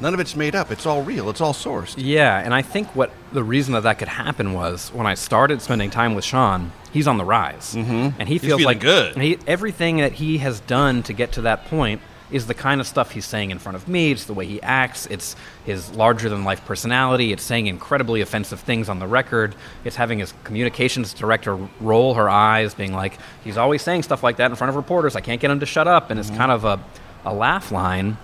[0.00, 0.70] None of it's made up.
[0.70, 1.28] It's all real.
[1.28, 1.94] It's all sourced.
[1.98, 5.60] Yeah, and I think what the reason that that could happen was when I started
[5.60, 8.18] spending time with Sean, he's on the rise, mm-hmm.
[8.18, 9.16] and he feels like good.
[9.18, 12.86] He, everything that he has done to get to that point is the kind of
[12.86, 14.12] stuff he's saying in front of me.
[14.12, 15.06] It's the way he acts.
[15.06, 17.32] It's his larger than life personality.
[17.32, 19.54] It's saying incredibly offensive things on the record.
[19.84, 24.36] It's having his communications director roll her eyes, being like, he's always saying stuff like
[24.36, 25.16] that in front of reporters.
[25.16, 26.38] I can't get him to shut up, and it's mm-hmm.
[26.38, 26.80] kind of a,
[27.24, 28.16] a laugh line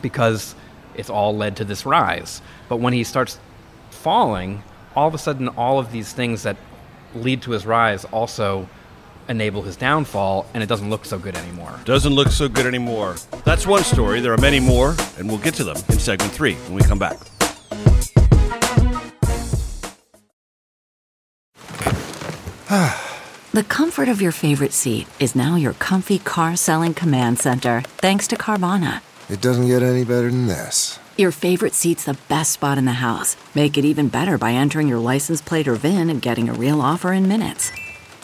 [0.00, 0.54] because
[0.94, 2.42] it's all led to this rise.
[2.68, 3.38] But when he starts
[3.90, 4.62] falling,
[4.96, 6.56] all of a sudden, all of these things that
[7.14, 8.68] lead to his rise also
[9.28, 11.78] enable his downfall, and it doesn't look so good anymore.
[11.84, 13.16] Doesn't look so good anymore.
[13.44, 14.20] That's one story.
[14.20, 16.98] There are many more, and we'll get to them in segment three when we come
[16.98, 17.18] back.
[23.52, 28.26] The comfort of your favorite seat is now your comfy car selling command center, thanks
[28.28, 29.02] to Carvana.
[29.28, 30.98] It doesn't get any better than this.
[31.18, 33.36] Your favorite seat's the best spot in the house.
[33.54, 36.80] Make it even better by entering your license plate or VIN and getting a real
[36.80, 37.70] offer in minutes.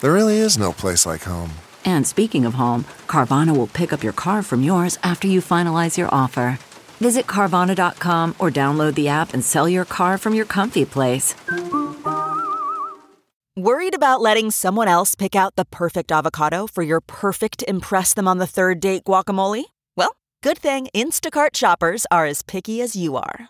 [0.01, 1.51] There really is no place like home.
[1.83, 5.97] And speaking of home, Carvana will pick up your car from yours after you finalize
[5.97, 6.57] your offer.
[7.01, 11.35] Visit Carvana.com or download the app and sell your car from your comfy place.
[13.57, 18.27] Worried about letting someone else pick out the perfect avocado for your perfect Impress Them
[18.27, 19.65] on the Third Date guacamole?
[19.97, 23.49] Well, good thing Instacart shoppers are as picky as you are.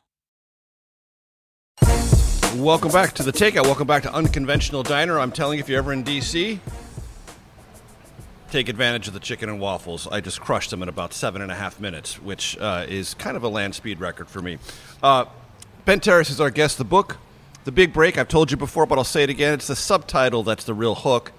[2.55, 3.63] Welcome back to the Takeout.
[3.63, 5.17] Welcome back to Unconventional Diner.
[5.17, 6.59] I'm telling you, if you're ever in D.C.,
[8.51, 10.05] take advantage of the chicken and waffles.
[10.05, 13.37] I just crushed them in about seven and a half minutes, which uh, is kind
[13.37, 14.57] of a land speed record for me.
[15.01, 15.25] Uh,
[15.85, 16.77] ben Terris is our guest.
[16.77, 17.19] The book,
[17.63, 19.53] The Big Break, I've told you before, but I'll say it again.
[19.53, 21.31] It's the subtitle that's the real hook.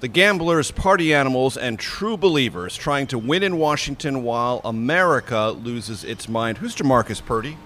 [0.00, 6.02] The gamblers, party animals, and true believers trying to win in Washington while America loses
[6.02, 6.58] its mind.
[6.58, 7.56] Who's Jamarcus Purley?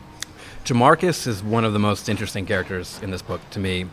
[0.65, 3.87] Jamarcus is one of the most interesting characters in this book to me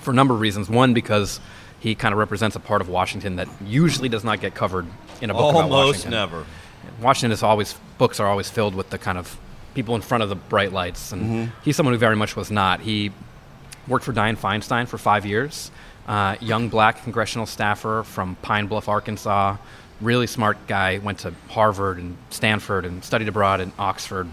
[0.00, 0.68] for a number of reasons.
[0.68, 1.40] One, because
[1.80, 4.86] he kind of represents a part of Washington that usually does not get covered
[5.20, 6.10] in a book about Almost Washington.
[6.12, 6.44] never.
[7.00, 9.36] Washington is always books are always filled with the kind of
[9.74, 11.52] people in front of the bright lights, and Mhm.
[11.64, 12.80] he's someone who very much was not.
[12.80, 13.10] He
[13.88, 15.70] worked for Dianne Feinstein for five years,
[16.06, 19.56] uh, young black congressional staffer from Pine Bluff, Arkansas.
[20.00, 20.98] Really smart guy.
[20.98, 24.28] Went to Harvard and Stanford and studied abroad in Oxford,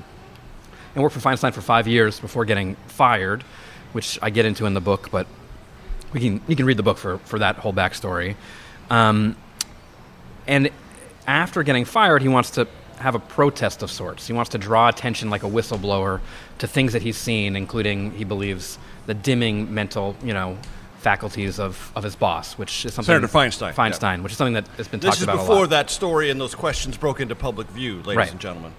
[0.95, 3.43] and worked for Feinstein for five years before getting fired,
[3.91, 5.11] which I get into in the book.
[5.11, 5.27] But
[6.13, 8.35] we can you can read the book for for that whole backstory.
[8.89, 9.35] Um,
[10.47, 10.69] and
[11.27, 12.67] after getting fired, he wants to
[12.99, 14.25] have a protest of sorts.
[14.25, 16.21] He wants to draw attention like a whistleblower
[16.59, 20.57] to things that he's seen, including he believes the dimming mental, you know,
[20.99, 24.67] faculties of, of his boss, which is something Senator Feinstein, Feinstein, which is something that
[24.69, 27.35] has been This talked is about a before that story and those questions broke into
[27.35, 28.31] public view, ladies Right.
[28.31, 28.71] and gentlemen.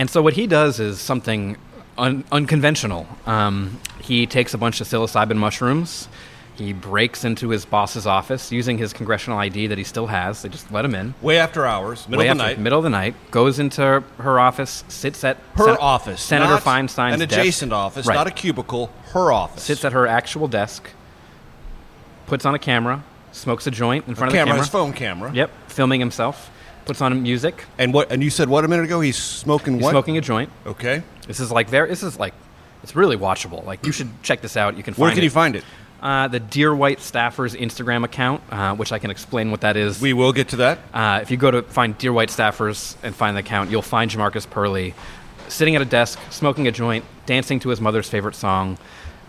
[0.00, 1.58] And so what he does is something
[1.98, 3.06] un- unconventional.
[3.26, 6.08] Um, he takes a bunch of psilocybin mushrooms.
[6.54, 10.40] He breaks into his boss's office using his congressional ID that he still has.
[10.40, 11.12] They just let him in.
[11.20, 12.62] Way after hours, middle Way of the after- night.
[12.62, 13.14] Middle of the night.
[13.30, 17.38] Goes into her office, sits at Her Sen- office, Senator not Feinstein's an desk.
[17.38, 18.14] adjacent office, Right.
[18.14, 18.90] not a cubicle.
[19.12, 19.62] Her office.
[19.64, 20.88] Sits at her actual desk,
[22.26, 24.60] puts on a camera, smokes a joint in front of camera, the camera.
[24.62, 25.30] his phone camera.
[25.34, 26.50] Yep, filming himself.
[26.84, 27.64] Puts on music.
[27.78, 28.10] And what?
[28.10, 29.00] And you said what a minute ago?
[29.00, 29.90] He's smoking He's what?
[29.90, 30.50] smoking a joint.
[30.66, 31.02] Okay.
[31.26, 31.88] This is like very.
[31.88, 32.34] This is like,
[32.82, 33.64] it's really watchable.
[33.64, 34.76] Like you should check this out.
[34.76, 34.94] You can.
[34.94, 35.24] Find Where can it.
[35.24, 35.64] you find it?
[36.00, 40.00] Uh, the Dear White Staffers Instagram account, uh, which I can explain what that is.
[40.00, 40.78] We will get to that.
[40.94, 44.10] Uh, if you go to find Dear White Staffers and find the account, you'll find
[44.10, 44.94] Jamarcus Purley
[45.48, 48.78] sitting at a desk, smoking a joint, dancing to his mother's favorite song.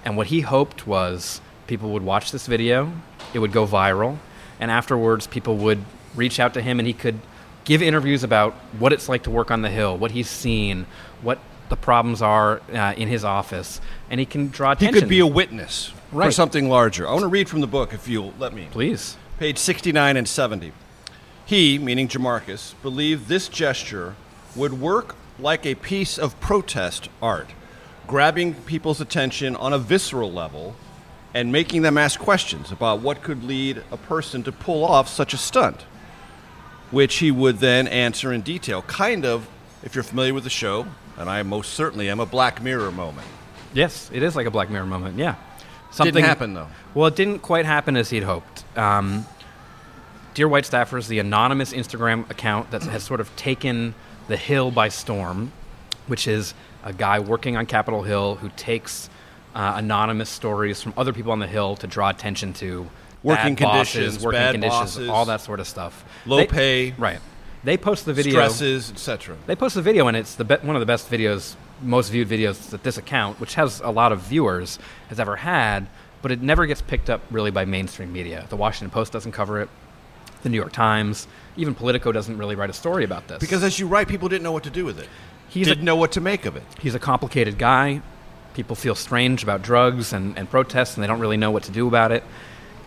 [0.05, 2.93] And what he hoped was people would watch this video,
[3.33, 4.17] it would go viral,
[4.59, 5.83] and afterwards people would
[6.15, 7.19] reach out to him and he could
[7.63, 10.86] give interviews about what it's like to work on the Hill, what he's seen,
[11.21, 14.93] what the problems are uh, in his office, and he can draw attention.
[14.93, 17.08] He could be a witness for something larger.
[17.08, 18.67] I want to read from the book, if you'll let me.
[18.71, 19.17] Please.
[19.39, 20.74] Page 69 and 70.
[21.45, 24.15] He, meaning Jamarcus, believed this gesture
[24.56, 27.50] would work like a piece of protest art,
[28.06, 30.76] grabbing people's attention on a visceral level
[31.34, 35.34] and making them ask questions about what could lead a person to pull off such
[35.34, 35.86] a stunt,
[36.91, 38.82] which he would then answer in detail.
[38.84, 39.47] Kind of,
[39.84, 40.86] if you're familiar with the show,
[41.17, 43.27] and I most certainly am, a Black Mirror moment.
[43.73, 45.17] Yes, it is like a Black Mirror moment.
[45.17, 45.36] Yeah,
[45.97, 46.67] Didn't happen, though.
[46.93, 48.65] Well, it didn't quite happen as he'd hoped.
[48.77, 49.25] Um,
[50.34, 53.93] Dear White Staffers, the anonymous Instagram account that has sort of taken
[54.27, 55.51] the Hill by storm,
[56.08, 59.10] which is a guy working on Capitol Hill who takes
[59.54, 62.89] uh, anonymous stories from other people on the Hill to draw attention to
[63.23, 66.03] Working bad bosses, conditions, working bad conditions, bosses, all that sort of stuff.
[66.25, 67.19] low They- pay, right?
[67.63, 69.36] They post the video, stresses, etc.
[69.45, 71.53] they post the video, and it's the be- one of the best videos,
[71.84, 74.79] most viewed videos that this account, which has a lot of viewers,
[75.10, 75.88] has ever had.
[76.23, 78.45] But it never gets picked up really by mainstream media.
[78.49, 79.69] The Washington Post doesn't cover it.
[80.43, 83.38] The New York Times, even Politico, doesn't really write a story about this.
[83.39, 85.07] Because as you write, people didn't know what to do with it.
[85.47, 86.63] He didn't a- know what to make of it.
[86.79, 88.01] he's a complicated guy.
[88.55, 91.71] People feel strange about drugs and, and protests, and they don't really know what to
[91.71, 92.23] do about it.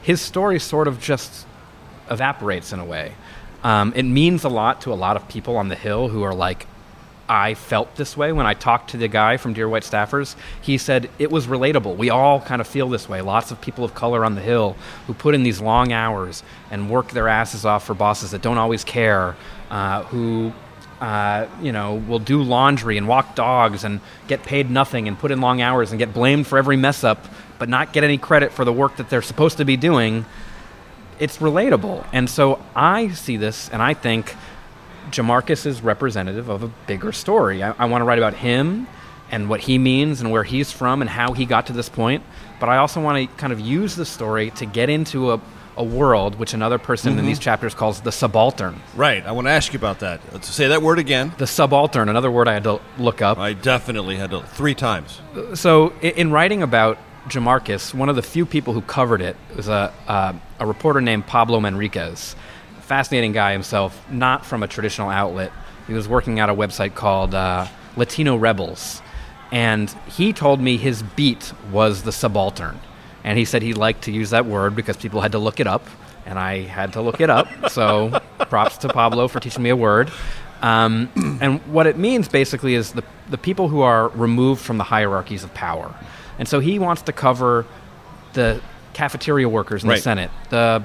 [0.04, 1.46] His story sort of just
[2.10, 3.14] evaporates in a way.
[3.62, 6.34] Um, it means a lot to a lot of people on the Hill who are
[6.34, 6.66] like,
[7.26, 10.36] I felt this way when I talked to the guy from Dear White Staffers.
[10.60, 11.96] He said it was relatable.
[11.96, 13.22] We all kind of feel this way.
[13.22, 16.90] Lots of people of color on the Hill who put in these long hours and
[16.90, 19.36] work their asses off for bosses that don't always care,
[19.70, 20.52] uh, who
[21.00, 25.30] uh, you know, will do laundry and walk dogs and get paid nothing and put
[25.30, 27.26] in long hours and get blamed for every mess up,
[27.64, 30.26] but not get any credit for the work that they're supposed to be doing.
[31.18, 32.04] It's relatable.
[32.12, 34.34] And so I see this and I think
[35.10, 37.62] Jamarcus is representative of a bigger story.
[37.62, 38.86] I, I want to write about him
[39.30, 42.22] and what he means and where he's from and how he got to this point.
[42.60, 45.40] But I also want to kind of use the story to get into a,
[45.78, 47.28] a world which another person in Mhm.
[47.28, 48.78] these chapters calls the subaltern.
[48.94, 49.24] Right.
[49.26, 50.20] I want to ask you about that.
[50.34, 51.32] Let's say that word again.
[51.38, 53.38] The subaltern, another word I had to look up.
[53.38, 55.22] I definitely had to three times.
[55.54, 56.98] So, in writing about
[57.28, 61.26] Jamarcus, one of the few people who covered it was a, uh, a reporter named
[61.26, 62.34] Pablo Manriquez.
[62.82, 65.50] Fascinating guy himself, not from a traditional outlet.
[65.86, 69.00] He was working at a website called uh, Latino Rebels.
[69.50, 72.78] And he told me his beat was the subaltern.
[73.22, 75.66] And he said he liked to use that word because people had to look it
[75.66, 75.86] up.
[76.26, 77.48] And I had to look it up.
[77.70, 80.10] So props to Pablo for teaching me a word.
[80.60, 84.84] Um, and what it means basically is the, the people who are removed from the
[84.84, 85.94] hierarchies of power.
[86.38, 87.66] And so he wants to cover
[88.32, 88.60] the
[88.92, 90.84] cafeteria workers in the Senate, the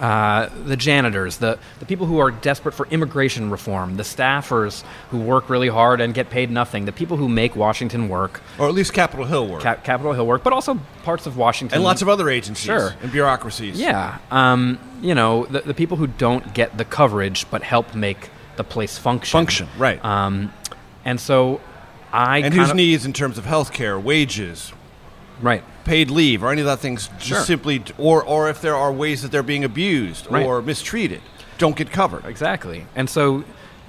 [0.00, 5.18] uh, the janitors, the, the people who are desperate for immigration reform, the staffers who
[5.18, 8.74] work really hard and get paid nothing, the people who make Washington work, Or at
[8.74, 9.62] least Capitol Hill work.
[9.62, 12.94] Cap- Capitol Hill work, but also parts of Washington and lots of other agencies Sure.
[13.02, 13.80] and bureaucracies.
[13.80, 18.28] Yeah, um, you know the, the people who don't get the coverage but help make
[18.56, 19.32] the place function.
[19.32, 20.04] Function, right.
[20.04, 20.52] Um,
[21.06, 21.60] and so
[22.16, 24.72] I and whose needs in terms of health care, wages,
[25.40, 27.40] right, paid leave, or any of that things just Sure.
[27.40, 30.44] simply, or or if there are ways that they're being abused Right.
[30.46, 31.20] or mistreated,
[31.58, 32.24] don't get covered.
[32.24, 32.86] Exactly.
[32.96, 33.44] And so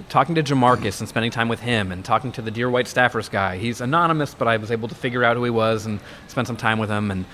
[0.08, 3.30] talking to Jamarcus and spending time with him and talking to the Dear White Staffers
[3.30, 6.46] guy, he's anonymous, but I was able to figure out who he was and spend
[6.46, 7.24] some time with him and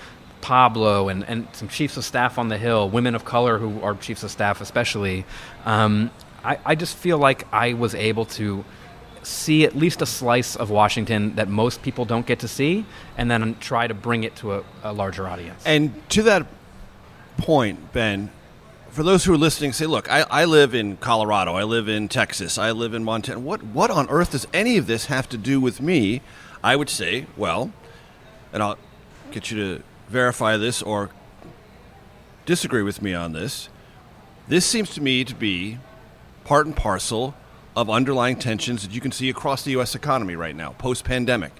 [0.41, 3.95] Pablo and, and some chiefs of staff on the Hill, women of color who are
[3.95, 5.25] chiefs of staff especially.
[5.65, 6.11] Um,
[6.43, 8.63] I, I just feel like I was able to
[9.25, 12.85] see at least a slice of Washington that most people don't get to see
[13.17, 15.61] and then try to bring it to a, a larger audience.
[15.65, 16.45] And to that
[17.37, 18.29] point, Ben,
[18.89, 22.07] for those who are listening, say, look, I, I live in Colorado, I live in
[22.07, 23.39] Texas, I live in Montana.
[23.39, 26.21] What, what on earth does any of this have to do with me?
[26.63, 27.71] I would say, well,
[28.53, 28.77] and I'll
[29.31, 31.09] get you to verify this or
[32.45, 33.69] disagree with me on this.
[34.47, 35.79] This seems to me to be
[36.43, 37.35] part and parcel
[37.75, 39.95] of underlying tensions that you can see across the U.S.
[39.95, 41.51] economy right now, post pandemic.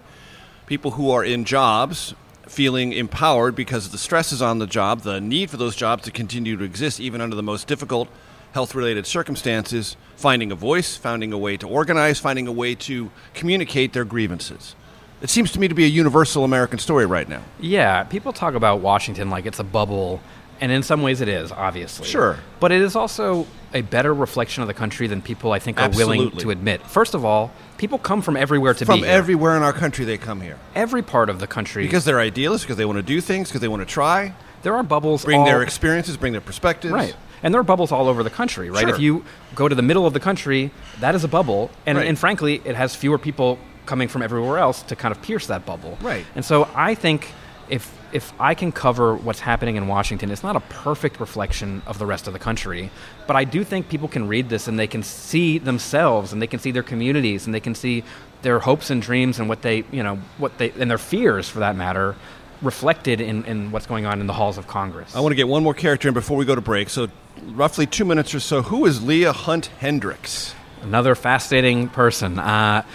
[0.66, 2.14] People who are in jobs
[2.48, 6.12] feeling empowered because of the stresses on the job, the need for those jobs to
[6.12, 8.08] continue to exist even under the most difficult
[8.54, 13.12] health related circumstances, finding a voice, finding a way to organize, finding a way to
[13.34, 14.76] communicate their grievances.
[15.22, 17.42] It seems to me to be a universal American story right now.
[17.60, 20.22] Yeah, people talk about Washington like it's a bubble,
[20.62, 22.08] and in some ways it is, obviously.
[22.08, 22.38] Sure.
[22.60, 25.90] But it is also a better reflection of the country than people, I think, are
[25.90, 26.82] willing to admit.
[26.84, 29.12] First of all, people come from everywhere to From be here.
[29.16, 30.58] everywhere in our country, they come here.
[30.76, 31.84] Every part of the country.
[31.84, 34.34] Because they're idealists, because they want to do things, because they want to try.
[34.64, 35.26] There are bubbles.
[35.26, 36.94] Bring all- their experiences, bring their perspectives.
[36.94, 37.16] Right.
[37.44, 38.82] And there are bubbles all over the country, right?
[38.82, 38.90] Sure.
[38.96, 41.70] If you go to the middle of the country, that is a bubble.
[41.86, 42.08] And, Right.
[42.08, 45.66] and frankly, it has fewer people coming from everywhere else to kind of pierce that
[45.66, 45.98] bubble.
[46.02, 46.26] Right.
[46.34, 47.28] And so I think
[47.70, 52.00] if if I can cover what's happening in Washington, it's not a perfect reflection of
[52.00, 52.90] the rest of the country,
[53.28, 56.48] but I do think people can read this and they can see themselves and they
[56.48, 58.06] can see their communities and they can see
[58.42, 61.60] their hopes and dreams and what they, you know, what they and their fears for
[61.60, 62.16] that matter
[62.62, 65.14] reflected in, in what's going on in the halls of Congress.
[65.14, 66.90] I want to get one more character in before we go to break.
[66.90, 67.10] So,
[67.48, 68.62] roughly two minutes or so.
[68.62, 70.56] Who is Leah Hunt Hendrix?
[70.82, 72.40] Another fascinating person.
[72.40, 72.86] Uh,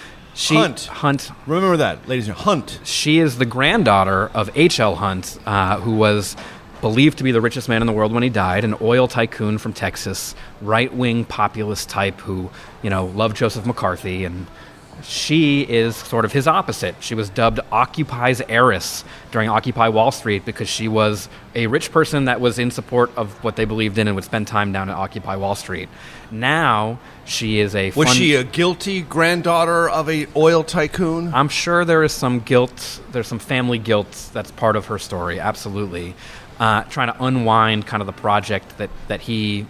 [0.40, 0.86] she, Hunt.
[0.86, 1.30] Hunt.
[1.46, 2.62] Remember that, ladies and gentlemen.
[2.62, 2.80] Hunt.
[2.84, 4.94] She is the granddaughter of H.L.
[4.96, 6.34] Hunt, uh, who was
[6.80, 9.58] believed to be the richest man in the world when he died, an oil tycoon
[9.58, 12.50] from Texas, right-wing populist type who,
[12.82, 14.46] you know, loved Joseph McCarthy and
[15.02, 16.94] she is sort of his opposite.
[17.00, 22.26] She was dubbed Occupy's heiress during Occupy Wall Street because she was a rich person
[22.26, 24.96] that was in support of what they believed in and would spend time down at
[24.96, 25.88] Occupy Wall Street.
[26.30, 26.98] Now
[27.30, 31.32] she is a Was fun- she a guilty granddaughter of a oil tycoon?
[31.32, 33.00] I'm sure there is some guilt.
[33.12, 35.38] There's some family guilt that's part of her story.
[35.40, 36.14] Absolutely,
[36.58, 39.66] uh, trying to unwind kind of the project that that he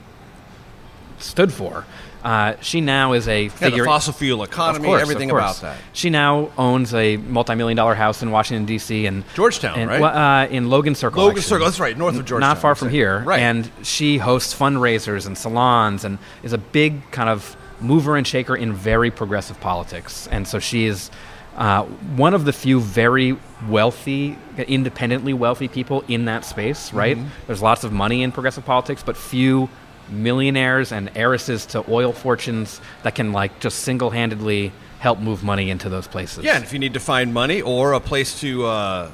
[1.18, 1.85] stood for.
[2.23, 3.83] Uh, she now is a Yeah, figure.
[3.85, 5.77] the fossil fuel economy, Of course, everything about that.
[5.93, 9.07] She now owns a multi-million dollar house in Washington D.C.
[9.07, 10.01] and Georgetown, and, right?
[10.01, 11.23] well, uh, in Logan Circle.
[11.23, 11.49] Logan actually.
[11.49, 13.21] Circle, that's right, north of Georgetown, Not far from here.
[13.25, 13.41] Right.
[13.41, 18.55] And she hosts fundraisers and salons and is a big kind of mover and shaker
[18.55, 20.29] in very progressive politics.
[20.31, 21.11] And so she is
[21.57, 21.85] uh,
[22.17, 23.37] one of the few very
[23.69, 24.37] wealthy,
[24.69, 27.17] independently wealthy people in that space, right?
[27.19, 27.27] Mhm.
[27.47, 29.69] There's lots of money in progressive politics, but few
[30.11, 35.88] millionaires and heiresses to oil fortunes that can like just single-handedly help move money into
[35.88, 36.44] those places.
[36.44, 39.11] Yeah, and if you need to find money or a place to uh,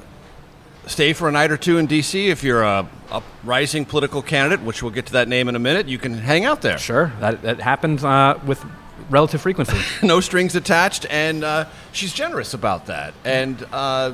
[0.85, 4.61] stay for a night or two in D.C., if you're a, a rising political candidate,
[4.65, 6.77] which we'll get to that name in a minute, you can hang out there.
[6.77, 8.63] Sure, that, that happens uh, with
[9.09, 9.77] relative frequency.
[10.05, 13.13] no strings attached, and uh, she's generous about that.
[13.23, 14.13] And uh,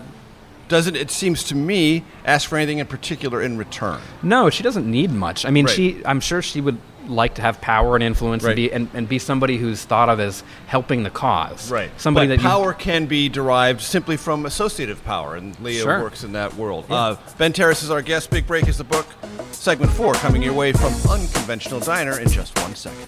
[0.74, 4.02] doesn't, it seems to me, ask for anything in particular in return.
[4.22, 5.46] No, she doesn't need much.
[5.46, 5.76] I mean, Right.
[5.76, 6.02] she.
[6.06, 8.52] I'm sure she would like to have power and influence Right.
[8.52, 11.70] and, be, and, and be somebody who's thought of as helping the cause.
[11.70, 11.92] Right.
[11.98, 16.02] Somebody but that you- power can be derived simply from associative power, and Leah Sure.
[16.02, 16.86] works in that world.
[16.90, 16.96] Yeah.
[16.96, 18.30] Uh, ben Terris is our guest.
[18.30, 19.06] Big Break is the book.
[19.52, 23.08] Segment four coming your way from Unconventional Diner in just one second.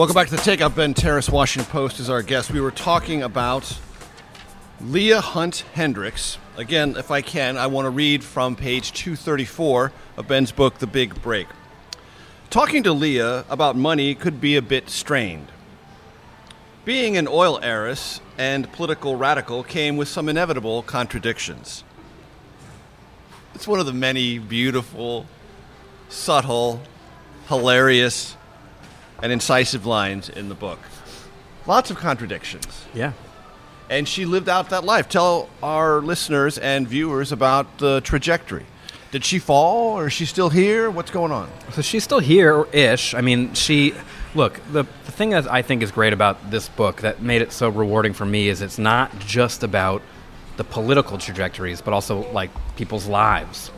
[0.00, 0.62] Welcome back to the Take.
[0.62, 1.28] I'm Ben Terris.
[1.28, 2.50] Washington Post is our guest.
[2.50, 3.78] We were talking about
[4.80, 6.38] Leah Hunt Hendrix.
[6.56, 10.86] Again, if I can, I want to read from page 234 of Ben's book, The
[10.86, 11.48] Big Break.
[12.48, 15.48] Talking to Leah about money could be a bit strained.
[16.86, 21.84] Being an oil heiress and political radical came with some inevitable contradictions.
[23.54, 25.26] It's one of the many beautiful,
[26.08, 26.80] subtle,
[27.48, 28.38] hilarious,
[29.22, 30.78] and incisive lines in the book.
[31.66, 32.86] Lots of contradictions.
[32.94, 33.12] Yeah.
[33.88, 35.08] And she lived out that life.
[35.08, 38.66] Tell our listeners and viewers about the trajectory.
[39.10, 40.90] Did she fall or is she still here?
[40.90, 41.50] What's going on?
[41.72, 43.14] So she's still here ish.
[43.14, 43.94] I mean, she
[44.34, 47.50] look, the, the thing that I think is great about this book that made it
[47.50, 50.02] so rewarding for me is it's not just about
[50.56, 53.72] the political trajectories, but also like people's lives.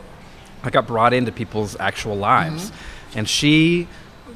[0.63, 2.69] I got brought into people's actual lives.
[2.69, 3.19] Mm-hmm.
[3.19, 3.87] And she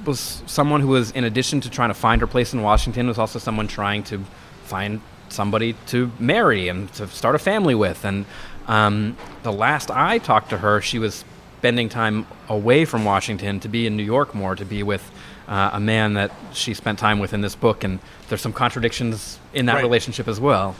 [0.07, 3.19] was someone who was, in addition to trying to find her place in Washington, was
[3.19, 4.23] also someone trying to
[4.63, 8.03] find somebody to marry and to start a family with.
[8.05, 8.25] And
[8.67, 11.25] um, the last I talked to her, she was
[11.59, 15.11] spending time away from Washington to be in New York more, to be with
[15.47, 17.83] uh, a man that she spent time with in this book.
[17.83, 17.99] And
[18.29, 19.83] there's some contradictions in that Right.
[19.83, 20.75] relationship as well.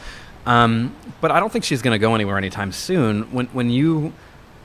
[0.46, 3.24] Um, but I don't think she's going to go anywhere anytime soon.
[3.34, 4.14] When, when you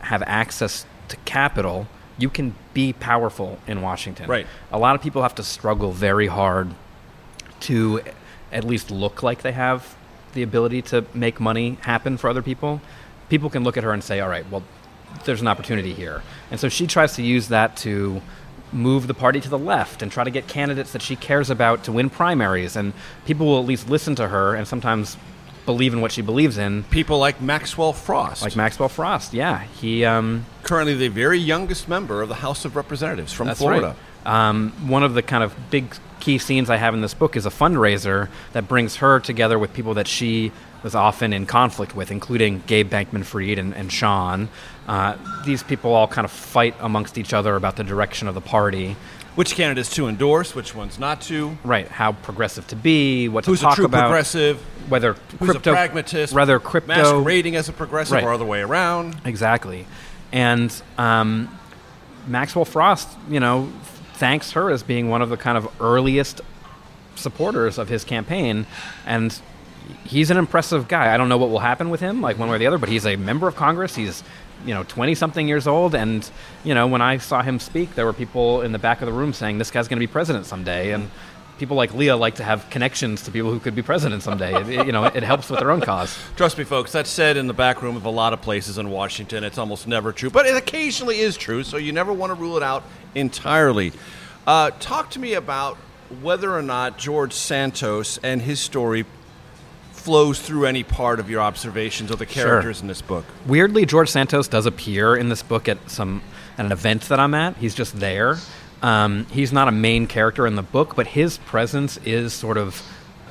[0.01, 1.87] have access to capital,
[2.19, 4.29] you can be powerful in Washington.
[4.29, 4.47] Right.
[4.71, 6.71] A lot of people have to struggle very hard
[7.61, 8.03] to
[8.51, 9.97] at least look like they have
[10.35, 12.81] the ability to make money happen for other people.
[13.29, 14.63] People can look at her and say, all right, well,
[15.25, 16.23] there's an opportunity here.
[16.51, 18.23] And so she tries to use that to
[18.73, 21.85] move the party to the left and try to get candidates that she cares about
[21.85, 22.77] to win primaries.
[22.77, 22.95] And
[23.27, 25.17] people will at least listen to her and sometimes
[25.67, 26.83] believe in what she believes in.
[26.85, 28.43] People like Maxwell Frost.
[28.43, 29.65] Like Maxwell Frost, yeah.
[29.81, 33.95] He um, Currently the very youngest member of the House of Representatives from That's Florida.
[34.25, 34.49] Right.
[34.49, 37.45] Um, one of the kind of big key scenes I have in this book is
[37.45, 40.51] a fundraiser that brings her together with people that she
[40.83, 44.49] was often in conflict with, including Gabe Bankman Fried and, and Sean.
[44.89, 48.41] Uh, these people all kind of fight amongst each other about the direction of the
[48.41, 48.97] party.
[49.35, 51.59] Which candidates to endorse, which ones not to.
[51.65, 54.05] Right, how progressive to be, what Who's to talk a true about.
[54.05, 54.59] progressive?
[54.89, 56.33] Whether Who's crypto, a pragmatist?
[56.33, 56.95] Whether crypto.
[56.95, 58.25] Masquerading as a progressive Right.
[58.25, 59.21] or other way around.
[59.27, 59.87] Exactly.
[60.33, 61.57] And um,
[62.27, 63.71] Maxwell Frost, you know,
[64.15, 66.41] thanks her as being one of the kind of earliest
[67.17, 68.67] supporters of his campaign.
[69.07, 69.39] And
[70.05, 71.13] he's an impressive guy.
[71.13, 72.89] I don't know what will happen with him, like one way or the other, but
[72.89, 73.95] he's a member of Congress.
[73.95, 74.23] He's,
[74.65, 75.95] you know, 20 something years old.
[75.95, 76.29] And,
[76.65, 79.13] you know, when I saw him speak, there were people in the back of the
[79.13, 80.93] room saying, this guy's going to be president someday.
[80.93, 81.11] And
[81.63, 84.53] people like Leah like to have connections to people who could be president someday.
[84.61, 86.19] It- it- you know, it helps with their own cause.
[86.35, 88.91] Trust me, folks, that's said in the back room of a lot of places in
[88.91, 89.45] Washington.
[89.45, 92.57] It's almost never true, but it occasionally is true, so you never want to rule
[92.57, 92.83] it out
[93.15, 93.93] entirely.
[94.45, 95.77] Uh, talk to me about
[96.21, 99.05] whether or not George Santos and his story
[99.93, 102.43] flows through any part of your observations of the Sure.
[102.45, 103.25] characters in this book.
[103.47, 106.23] Weirdly, George Santos does appear in this book at some
[106.59, 107.57] at an event that I'm at.
[107.59, 108.39] He's just there.
[108.83, 112.83] Um, he's not a main character in the book, but his presence is sort of,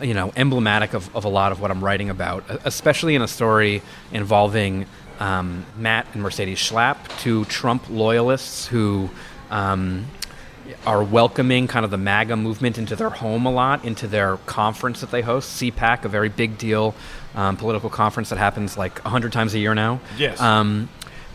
[0.02, 3.28] you know, emblematic of, of a lot of what I'm writing about, especially in a
[3.28, 3.82] story
[4.12, 4.86] involving
[5.20, 9.10] um, Matt and Mercedes Schlapp, two Trump loyalists who.
[9.50, 10.08] Um,
[10.86, 15.02] are welcoming kind of the MAGA movement into their home a lot, into their conference
[15.02, 16.96] that they host, CPAC, a very big deal
[17.36, 20.00] um, political conference that happens like 100 times a year now.
[20.18, 20.40] Yes.
[20.40, 20.90] Um,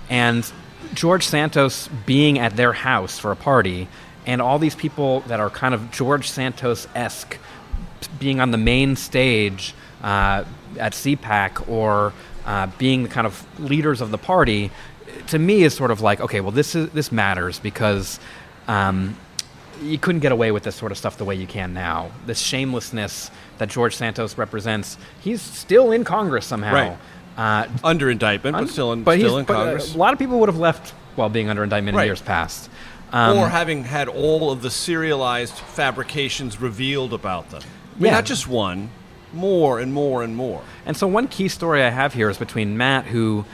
[0.09, 0.51] and
[0.95, 3.89] George Santos being at their house for a party,
[4.27, 7.39] and all these people that are kind of George Santos esque
[8.18, 10.45] being on the main stage uh,
[10.79, 12.12] at CPAC or
[12.45, 14.70] uh, being the kind of leaders of the party,
[15.29, 18.20] to me is sort of like, okay, well, this is this matters because
[18.68, 19.16] um,
[19.83, 22.11] you couldn't get away with this sort of stuff the way you can now.
[22.27, 26.72] This shamelessness that George Santos represents, he's still in Congress somehow.
[26.74, 26.99] Right.
[27.37, 29.95] Uh, Under indictment, un- but still in, but still in uh, Congress.
[29.95, 32.05] a lot of people would have left while being under indictment Right.
[32.05, 32.70] in years past.
[33.13, 37.63] Um, or having had all of the serialized fabrications revealed about them.
[37.63, 38.11] I mean, Yeah.
[38.13, 38.91] not just one,
[39.33, 40.63] more and more and more.
[40.85, 43.45] And so one key story I have here is between Matt, who,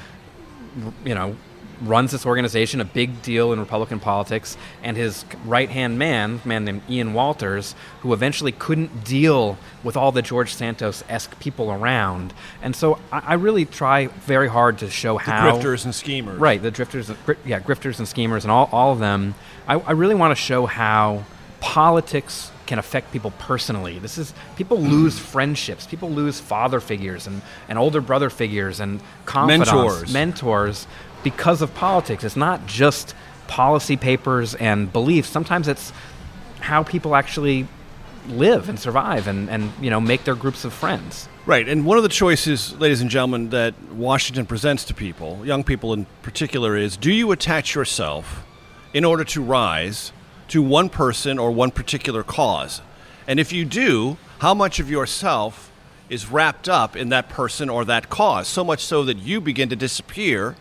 [1.05, 1.37] you know,
[1.83, 6.49] runs this organization, a big deal in Republican politics, and his right hand man, a
[6.49, 11.71] man named Ian Walters, who eventually couldn't deal with all the George Santos esque people
[11.71, 12.33] around.
[12.63, 15.51] And so I, I, really try very hard to show the how.
[15.51, 16.39] grifters and schemers.
[16.39, 17.11] Right, the drifters,
[17.45, 19.35] yeah, grifters and schemers and all, all of them.
[19.67, 21.25] I, I really want to show how
[21.61, 23.99] politics can affect people personally.
[23.99, 24.89] This is people hmm.
[24.89, 30.13] lose friendships, people lose father figures and, and older brother figures and confidants, mentors.
[30.13, 30.87] mentors
[31.23, 32.25] because of politics.
[32.25, 33.15] It's not just
[33.47, 35.29] policy papers and beliefs.
[35.29, 35.93] Sometimes it's
[36.61, 37.67] how people actually
[38.29, 41.29] live and survive and, and you know make their groups of friends.
[41.45, 45.65] Right, and one of the choices, ladies and gentlemen, that Washington presents to people, young
[45.65, 48.47] people in particular, is do you attach yourself
[48.95, 50.13] in order to rise
[50.49, 52.81] to one person or one particular cause?
[53.27, 55.73] And if you do, how much of yourself
[56.09, 58.47] is wrapped up in that person or that cause?
[58.47, 60.55] So much so that you begin to disappear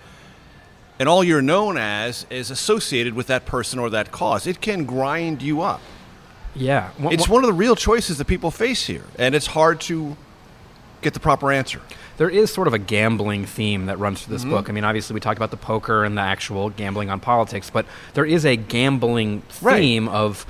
[0.99, 4.47] and all you're known as is associated with that person or that cause.
[4.47, 5.81] It can grind you up.
[6.55, 6.91] Yeah.
[6.97, 10.17] What, it's one of the real choices that people face here, and it's hard to
[11.01, 11.81] get the proper answer.
[12.17, 14.51] There is sort of a gambling theme that runs through this mm-hmm.
[14.51, 14.69] book.
[14.69, 17.85] I mean, obviously, we talked about the poker and the actual gambling on politics, but
[18.13, 20.15] there is a gambling theme right.
[20.15, 20.45] of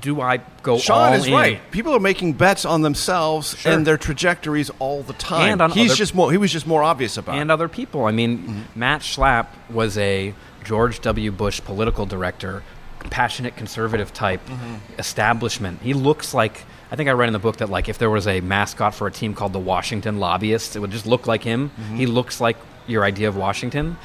[0.00, 1.32] do I go Sean is in?
[1.32, 1.70] right.
[1.70, 3.72] People are making bets on themselves sure.
[3.72, 5.52] and their trajectories all the time.
[5.52, 6.30] And on He's just more.
[6.30, 7.36] He was just more obvious about.
[7.38, 7.52] And it.
[7.52, 8.04] other people.
[8.04, 8.78] I mean, mm-hmm.
[8.78, 10.34] Matt Schlapp was a
[10.64, 11.32] George W.
[11.32, 12.62] Bush political director,
[13.10, 14.76] passionate conservative type, mm-hmm.
[14.98, 15.80] establishment.
[15.82, 18.26] He looks like I think I read in the book that like if there was
[18.26, 21.70] a mascot for a team called the Washington Lobbyists, it would just look like him.
[21.70, 21.96] Mm-hmm.
[21.96, 23.96] He looks like your idea of Washington.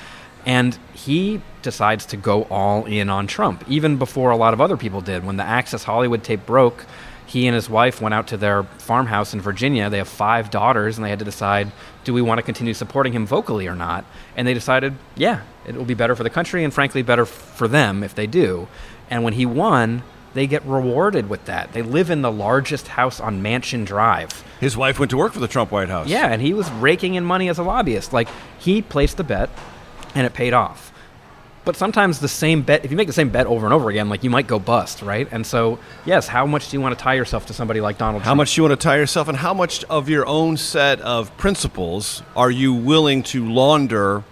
[0.45, 4.77] And he decides to go all in on Trump, even before a lot of other
[4.77, 5.23] people did.
[5.25, 6.85] When the Access Hollywood tape broke,
[7.25, 9.89] he and his wife went out to their farmhouse in Virginia.
[9.89, 11.71] They have five daughters, and they had to decide
[12.03, 14.05] do we want to continue supporting him vocally or not?
[14.35, 17.67] And they decided, yeah, it will be better for the country, and frankly, better for
[17.67, 18.67] them if they do.
[19.09, 21.73] And when he won, they get rewarded with that.
[21.73, 24.43] They live in the largest house on Mansion Drive.
[24.59, 26.07] His wife went to work for the Trump White House.
[26.07, 28.13] Yeah, and he was raking in money as a lobbyist.
[28.13, 28.27] Like,
[28.59, 29.49] he placed the bet,
[30.15, 30.91] and it paid off.
[31.65, 34.09] But sometimes the same bet, if you make the same bet over and over again,
[34.09, 35.27] like you might go bust, right?
[35.31, 38.15] And so, yes, how much do you want to tie yourself to somebody like Donald
[38.21, 38.25] Trump?
[38.25, 38.37] How Trump?
[38.39, 41.35] much do you want to tie yourself, and how much of your own set of
[41.37, 44.23] principles are you willing to launder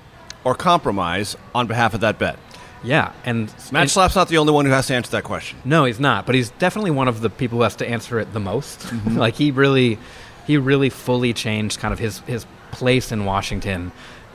[0.44, 2.38] or compromise on behalf of that bet?
[2.84, 5.60] Yeah, and Matt Schlapp's not the only one who has to answer that question.
[5.64, 8.34] No, he's not, but he's definitely one of the people who has to answer it
[8.34, 8.80] the most.
[8.80, 9.18] Mm-hmm.
[9.18, 10.00] like he really,
[10.48, 13.92] he really fully changed kind of his his place in Washington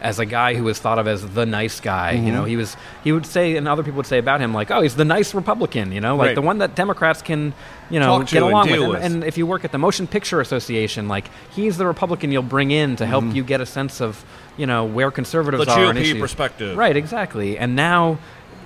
[0.06, 2.14] as a guy who was thought of as the nice guy.
[2.14, 2.26] Mm-hmm.
[2.26, 4.70] You know, he was he would say, and other people would say about him, like,
[4.70, 5.90] oh, he's the nice Republican.
[5.90, 6.34] You know, like right.
[6.36, 7.52] the one that Democrats can,
[7.90, 8.88] you know, get along with.
[8.88, 9.02] with.
[9.02, 12.70] And, if you work at the Motion Picture Association, like he's the Republican you'll bring
[12.70, 13.34] in to help mm-hmm.
[13.34, 14.24] you get a sense of,
[14.56, 15.78] you know, where conservatives the are.
[15.78, 16.20] GOP on issues.
[16.20, 16.96] perspective, right?
[16.96, 17.58] Exactly.
[17.58, 18.18] And now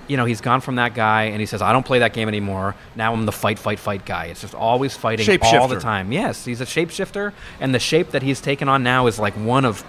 [0.09, 2.26] you know, he's gone from that guy and he says, I don't play that game
[2.26, 2.74] anymore.
[2.97, 4.24] Now I'm the fight, fight, fight guy.
[4.24, 6.11] It's just always fighting all the time.
[6.11, 9.64] Yes, he's a shapeshifter, and the shape that he's taken on now is like one
[9.64, 9.84] of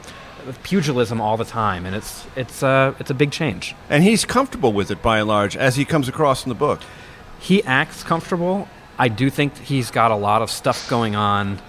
[0.63, 3.75] pugilism all the time, and it's it's uh, it's a big change.
[3.89, 6.81] And he's comfortable with it by and large, as he comes across in the book.
[7.39, 8.67] He acts comfortable.
[8.97, 11.59] I do think he's got a lot of stuff going on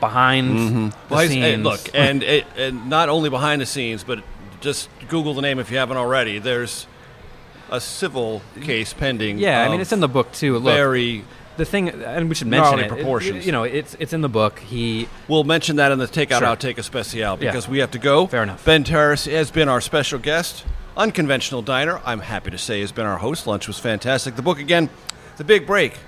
[0.00, 0.88] behind mm-hmm.
[0.88, 1.64] the well, scenes.
[1.64, 4.22] look, and, and not only behind the scenes, but
[4.60, 6.38] just Google the name if you haven't already.
[6.38, 6.86] There's
[7.70, 9.38] a civil case pending.
[9.38, 10.54] Yeah, I mean it's in the book too.
[10.54, 11.24] Look, very
[11.58, 12.88] the thing, and we should mention it.
[12.88, 13.38] proportions.
[13.38, 14.58] It, you know, it's it's in the book.
[14.60, 16.48] He we'll mention that in the takeout sure.
[16.48, 17.70] outtake especial because yeah.
[17.70, 18.26] we have to go.
[18.26, 18.64] Fair enough.
[18.64, 20.64] Ben Terris has been our special guest.
[20.96, 22.00] Unconventional diner.
[22.04, 23.46] I'm happy to say has been our host.
[23.46, 24.36] Lunch was fantastic.
[24.36, 24.88] The book again,
[25.36, 25.98] The Big Break.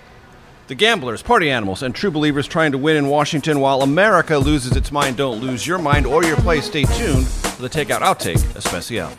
[0.66, 4.76] The gamblers, party animals, and true believers trying to win in Washington while America loses
[4.76, 5.16] its mind.
[5.16, 6.66] Don't lose your mind or your place.
[6.66, 9.10] Stay tuned for the takeout outtake especial.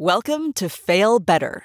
[0.00, 1.64] Welcome to Fail Better,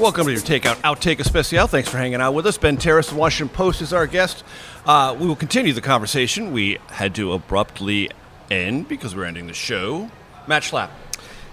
[0.00, 1.66] Welcome to your Takeout Outtake Especial.
[1.66, 2.56] Thanks for hanging out with us.
[2.56, 4.42] Ben Terris, the Washington Post, is our guest.
[4.86, 6.52] Uh, we will continue the conversation.
[6.52, 8.10] We had to abruptly
[8.50, 10.10] end because we're ending the show.
[10.46, 10.88] Matt Schlapp.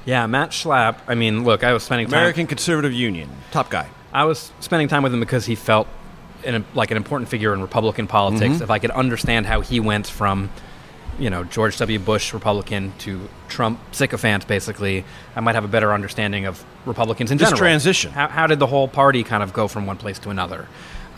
[0.06, 1.00] Yeah, Matt Schlapp.
[1.08, 2.20] I mean, look, I was spending time.
[2.20, 3.90] American Conservative Union, top guy.
[4.14, 5.88] I was spending time with him because he felt
[6.46, 8.56] an, like an important figure in Republican politics.
[8.56, 8.62] Mhm.
[8.62, 10.50] If I could understand how he went from,
[11.20, 12.00] you know, George W.
[12.00, 15.04] Bush Republican to Trump sycophant, basically,
[15.36, 17.60] I might have a better understanding of Republicans in This general.
[17.60, 18.12] transition.
[18.12, 20.68] How, how did the whole party kind of go from one place to another?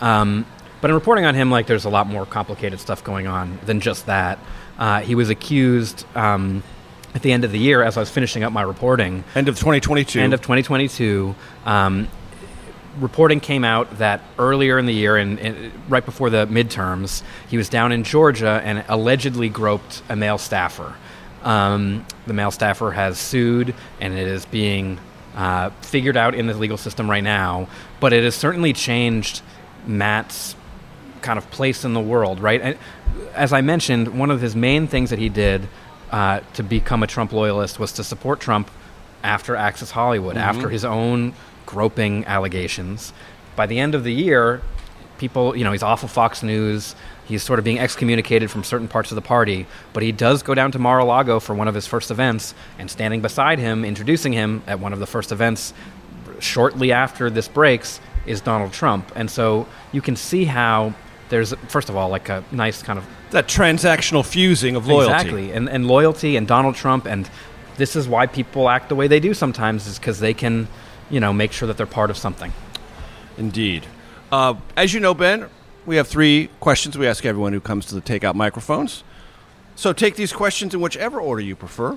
[0.00, 0.46] Um,
[0.80, 3.80] but in reporting on him, like, there's a lot more complicated stuff going on than
[3.80, 4.38] just that.
[4.78, 6.06] Uh, he was accused.
[6.16, 6.62] Um,
[7.12, 9.56] at the end of the year, as I was finishing up my reporting, End of
[9.58, 10.20] 2022.
[10.20, 11.34] end of 2022,
[11.66, 12.06] um,
[13.00, 17.68] reporting came out that earlier in the year, and right before the midterms, he was
[17.68, 20.94] down in Georgia and allegedly groped a male staffer.
[21.42, 24.98] Um, the male staffer has sued, and it is being
[25.34, 27.68] uh, figured out in the legal system right now.
[27.98, 29.42] But it has certainly changed
[29.86, 30.54] Matt's
[31.22, 32.60] kind of place in the world, right?
[32.60, 32.78] And
[33.34, 35.68] as I mentioned, one of his main things that he did
[36.10, 38.70] uh, to become a Trump loyalist was to support Trump
[39.22, 40.40] after Access Hollywood, Mhm.
[40.40, 41.34] after his own
[41.70, 43.12] groping allegations.
[43.56, 44.60] By the end of the year,
[45.18, 46.96] people, you know, he's off of Fox News.
[47.26, 50.54] He's sort of being excommunicated from certain parts of the party, but he does go
[50.54, 54.62] down to Mar-a-Lago for one of his first events, and standing beside him, introducing him
[54.66, 55.72] at one of the first events
[56.40, 59.12] shortly after this breaks, is Donald Trump.
[59.14, 60.92] And so you can see how
[61.28, 65.14] there's, first of all, like a nice kind of That transactional fusing of loyalty.
[65.14, 67.30] Exactly, and and loyalty and Donald Trump, and
[67.76, 70.66] this is why people act the way they do sometimes, is because they can,
[71.10, 72.52] you know, make sure that they're part of something.
[73.36, 73.86] Indeed.
[74.30, 75.48] Uh, as you know, Ben,
[75.86, 79.02] we have three questions we ask everyone who comes to the takeout microphones.
[79.76, 81.96] So take these questions in whichever order you prefer.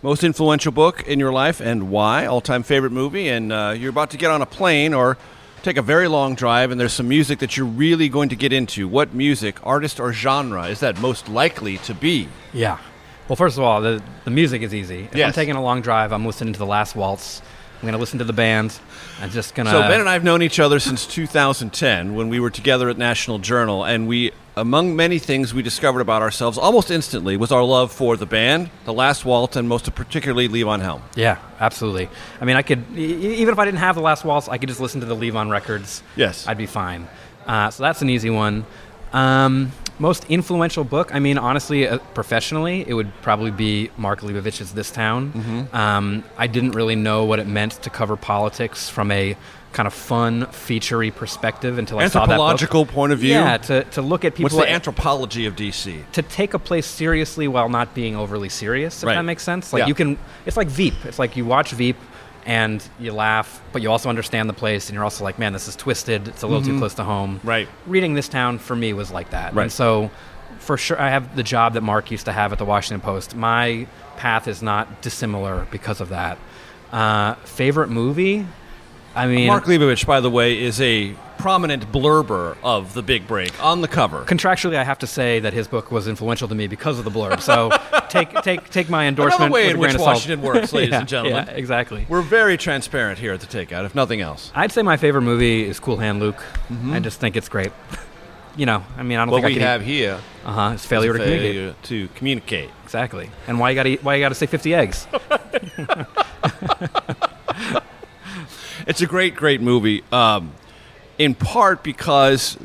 [0.00, 2.26] Most influential book in your life and why?
[2.26, 5.18] All time favorite movie, and uh, you're about to get on a plane or
[5.62, 8.52] take a very long drive, and there's some music that you're really going to get
[8.52, 8.86] into.
[8.86, 12.28] What music, artist, or genre is that most likely to be?
[12.52, 12.78] Yeah.
[13.26, 15.08] Well, first of all, the the music is easy.
[15.12, 17.42] If I'm taking a long drive, I'm listening to the Last Waltz.
[17.78, 18.76] I'm going to listen to the band.
[19.20, 19.70] I'm just going to.
[19.72, 22.98] So Ben and I have known each other since 2010 when we were together at
[22.98, 27.62] National Journal, and we, among many things we discovered about ourselves almost instantly, was our
[27.62, 31.02] love for the band, the Last Waltz, and most particularly Levon Helm.
[31.14, 32.08] Yeah, absolutely.
[32.40, 34.80] I mean, I could even if I didn't have the Last Waltz, I could just
[34.80, 36.02] listen to the Levon records.
[36.16, 36.48] Yes.
[36.48, 37.06] I'd be fine.
[37.46, 38.66] Uh, so that's an easy one.
[39.12, 41.14] Um, most influential book.
[41.14, 45.32] I mean, honestly, uh, professionally, it would probably be Mark Leibovich's This Town.
[45.72, 45.74] Mhm.
[45.74, 49.36] Um, I didn't really know what it meant to cover politics from a
[49.72, 52.32] kind of fun, featurey perspective until I saw that.
[52.32, 53.32] Anthropological point of view.
[53.34, 54.44] Yeah, to, to look at people.
[54.44, 56.04] What's the at- anthropology of DC?
[56.12, 59.14] to take a place seriously while not being overly serious, if Right.
[59.16, 59.72] that makes sense.
[59.74, 59.86] Like Yeah.
[59.88, 60.94] you can, it's like Veep.
[61.04, 61.96] It's like you watch Veep
[62.48, 65.68] and you laugh, but you also understand the place, and you're also like, man, this
[65.68, 66.26] is twisted.
[66.28, 66.66] It's a little Mhm.
[66.66, 67.40] too close to home.
[67.44, 67.68] Right.
[67.86, 69.54] Reading this town for me was like that.
[69.54, 69.64] Right.
[69.64, 70.10] And so,
[70.58, 73.36] for sure, I have the job that Mark used to have at the Washington Post.
[73.36, 73.86] My
[74.16, 76.38] path is not dissimilar because of that.
[76.90, 78.46] Uh, favorite movie?
[79.18, 83.52] I mean, Mark Leibovich, by the way, is a prominent blurber of the big break
[83.62, 84.24] on the cover.
[84.24, 87.10] Contractually, I have to say that his book was influential to me because of the
[87.10, 87.40] blurb.
[87.40, 87.70] So
[88.08, 89.40] take take take my endorsement.
[89.52, 90.14] Another way with in a which grain of salt.
[90.16, 91.46] Washington works, ladies Yeah, and gentlemen.
[91.46, 92.06] Yeah, exactly.
[92.08, 94.50] We're very transparent here at the Takeout, if nothing else.
[94.54, 96.42] I'd say my favorite movie is Cool Hand Luke.
[96.70, 96.92] Mhm.
[96.92, 97.72] I just think it's great.
[98.56, 100.70] you know, I mean, I don't What think we can have here Uh huh.
[100.74, 101.82] It's failure to a communicate.
[101.84, 102.70] to communicate.
[102.84, 103.30] Exactly.
[103.46, 105.06] And why you got to why you got to say fifty eggs?
[108.88, 110.02] It's a great, great movie.
[110.10, 110.52] Um,
[111.18, 112.56] in part because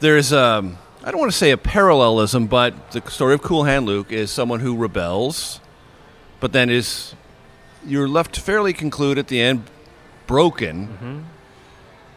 [0.00, 3.86] there's a I don't want to say a parallelism, but the story of Cool Hand
[3.86, 5.60] Luke is someone who rebels,
[6.40, 7.14] but then is
[7.86, 9.64] you're left to fairly conclude at the end
[10.26, 11.18] broken Mm-hmm.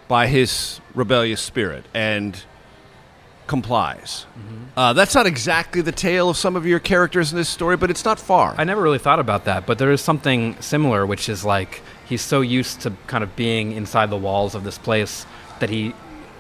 [0.07, 2.43] by his rebellious spirit and
[3.47, 4.25] complies.
[4.37, 4.63] Mm-hmm.
[4.79, 7.89] Uh, that's not exactly the tale of some of your characters in this story, but
[7.89, 8.55] it's not far.
[8.57, 12.21] I never really thought about that, but there is something similar, which is like he's
[12.21, 15.25] so used to kind of being inside the walls of this place
[15.59, 15.93] that he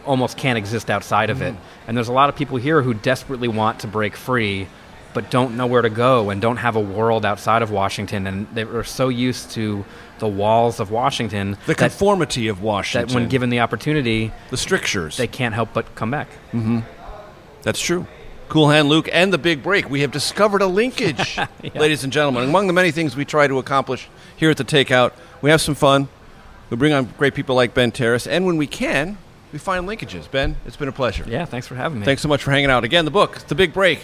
[0.05, 1.53] almost can't exist outside of it.
[1.53, 1.57] Mm.
[1.87, 4.67] And there's a lot of people here who desperately want to break free,
[5.13, 8.25] but don't know where to go and don't have a world outside of Washington.
[8.27, 9.85] And they are so used to
[10.19, 14.57] the walls of Washington, the that, conformity of Washington, that when given the opportunity, the
[14.57, 16.31] strictures, they can't help but come back.
[16.51, 16.79] hmm
[17.63, 18.07] That's true.
[18.49, 19.89] Cool Hand Luke and the Big Break.
[19.89, 21.47] We have discovered a linkage, yeah.
[21.75, 22.43] ladies and gentlemen.
[22.45, 24.07] Among the many things we try to accomplish
[24.37, 25.11] here at the Takeout,
[25.41, 26.07] we have some fun.
[26.69, 29.17] We bring on great people like Ben Terris, and when we can,
[29.53, 30.29] we find linkages.
[30.29, 31.23] Ben, it's been a pleasure.
[31.27, 32.05] Yeah, thanks for having me.
[32.05, 32.83] Thanks so much for hanging out.
[32.83, 33.99] Again, the book, The Big Break.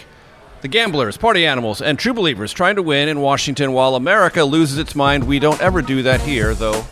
[0.62, 4.78] The gamblers, party animals, and true believers trying to win in Washington while America loses
[4.78, 5.24] its mind.
[5.24, 6.86] We don't ever do that here, though.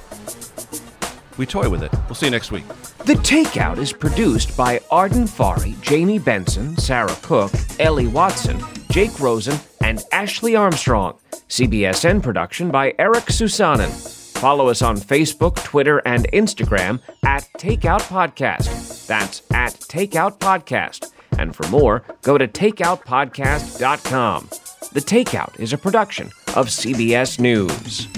[1.38, 1.90] We toy with it.
[2.04, 2.68] We'll see you next week.
[3.06, 9.58] The Takeout is produced by Arden Farhi, Jamie Benson, Sarah Cook, Ellie Watson, Jake Rosen,
[9.82, 11.18] and Ashley Armstrong.
[11.48, 13.88] CBSN production by Eric Susanen.
[14.42, 19.06] Follow us on Facebook, Twitter, and Instagram at Takeout Podcast.
[19.06, 21.12] That's at Takeout Podcast.
[21.38, 24.48] And for more, go to takeoutpodcast.com.
[24.92, 28.08] The Takeout is a production of CBS News.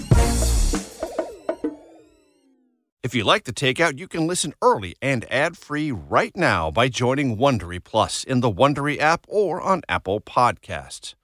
[3.03, 7.37] If you like the takeout, you can listen early and ad-free right now by joining
[7.37, 11.17] Wondery Plus in the Wondery app or on Apple Podcasts.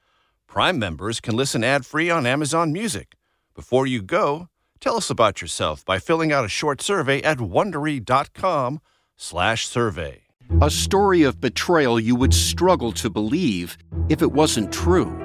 [0.46, 3.14] Prime members can listen ad-free on Amazon Music.
[3.55, 4.49] Before you go,
[4.81, 10.22] tell us about yourself by filling out a short survey at wondery.com/survey.
[10.62, 13.78] A story of betrayal you would struggle to believe
[14.09, 15.16] if it wasn't true.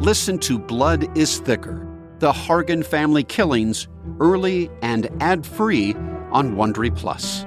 [0.00, 1.86] Listen to Blood is Thicker:
[2.18, 3.86] The Hargan Family Killings
[4.18, 5.94] early and ad-free
[6.32, 7.46] on Wondery Plus.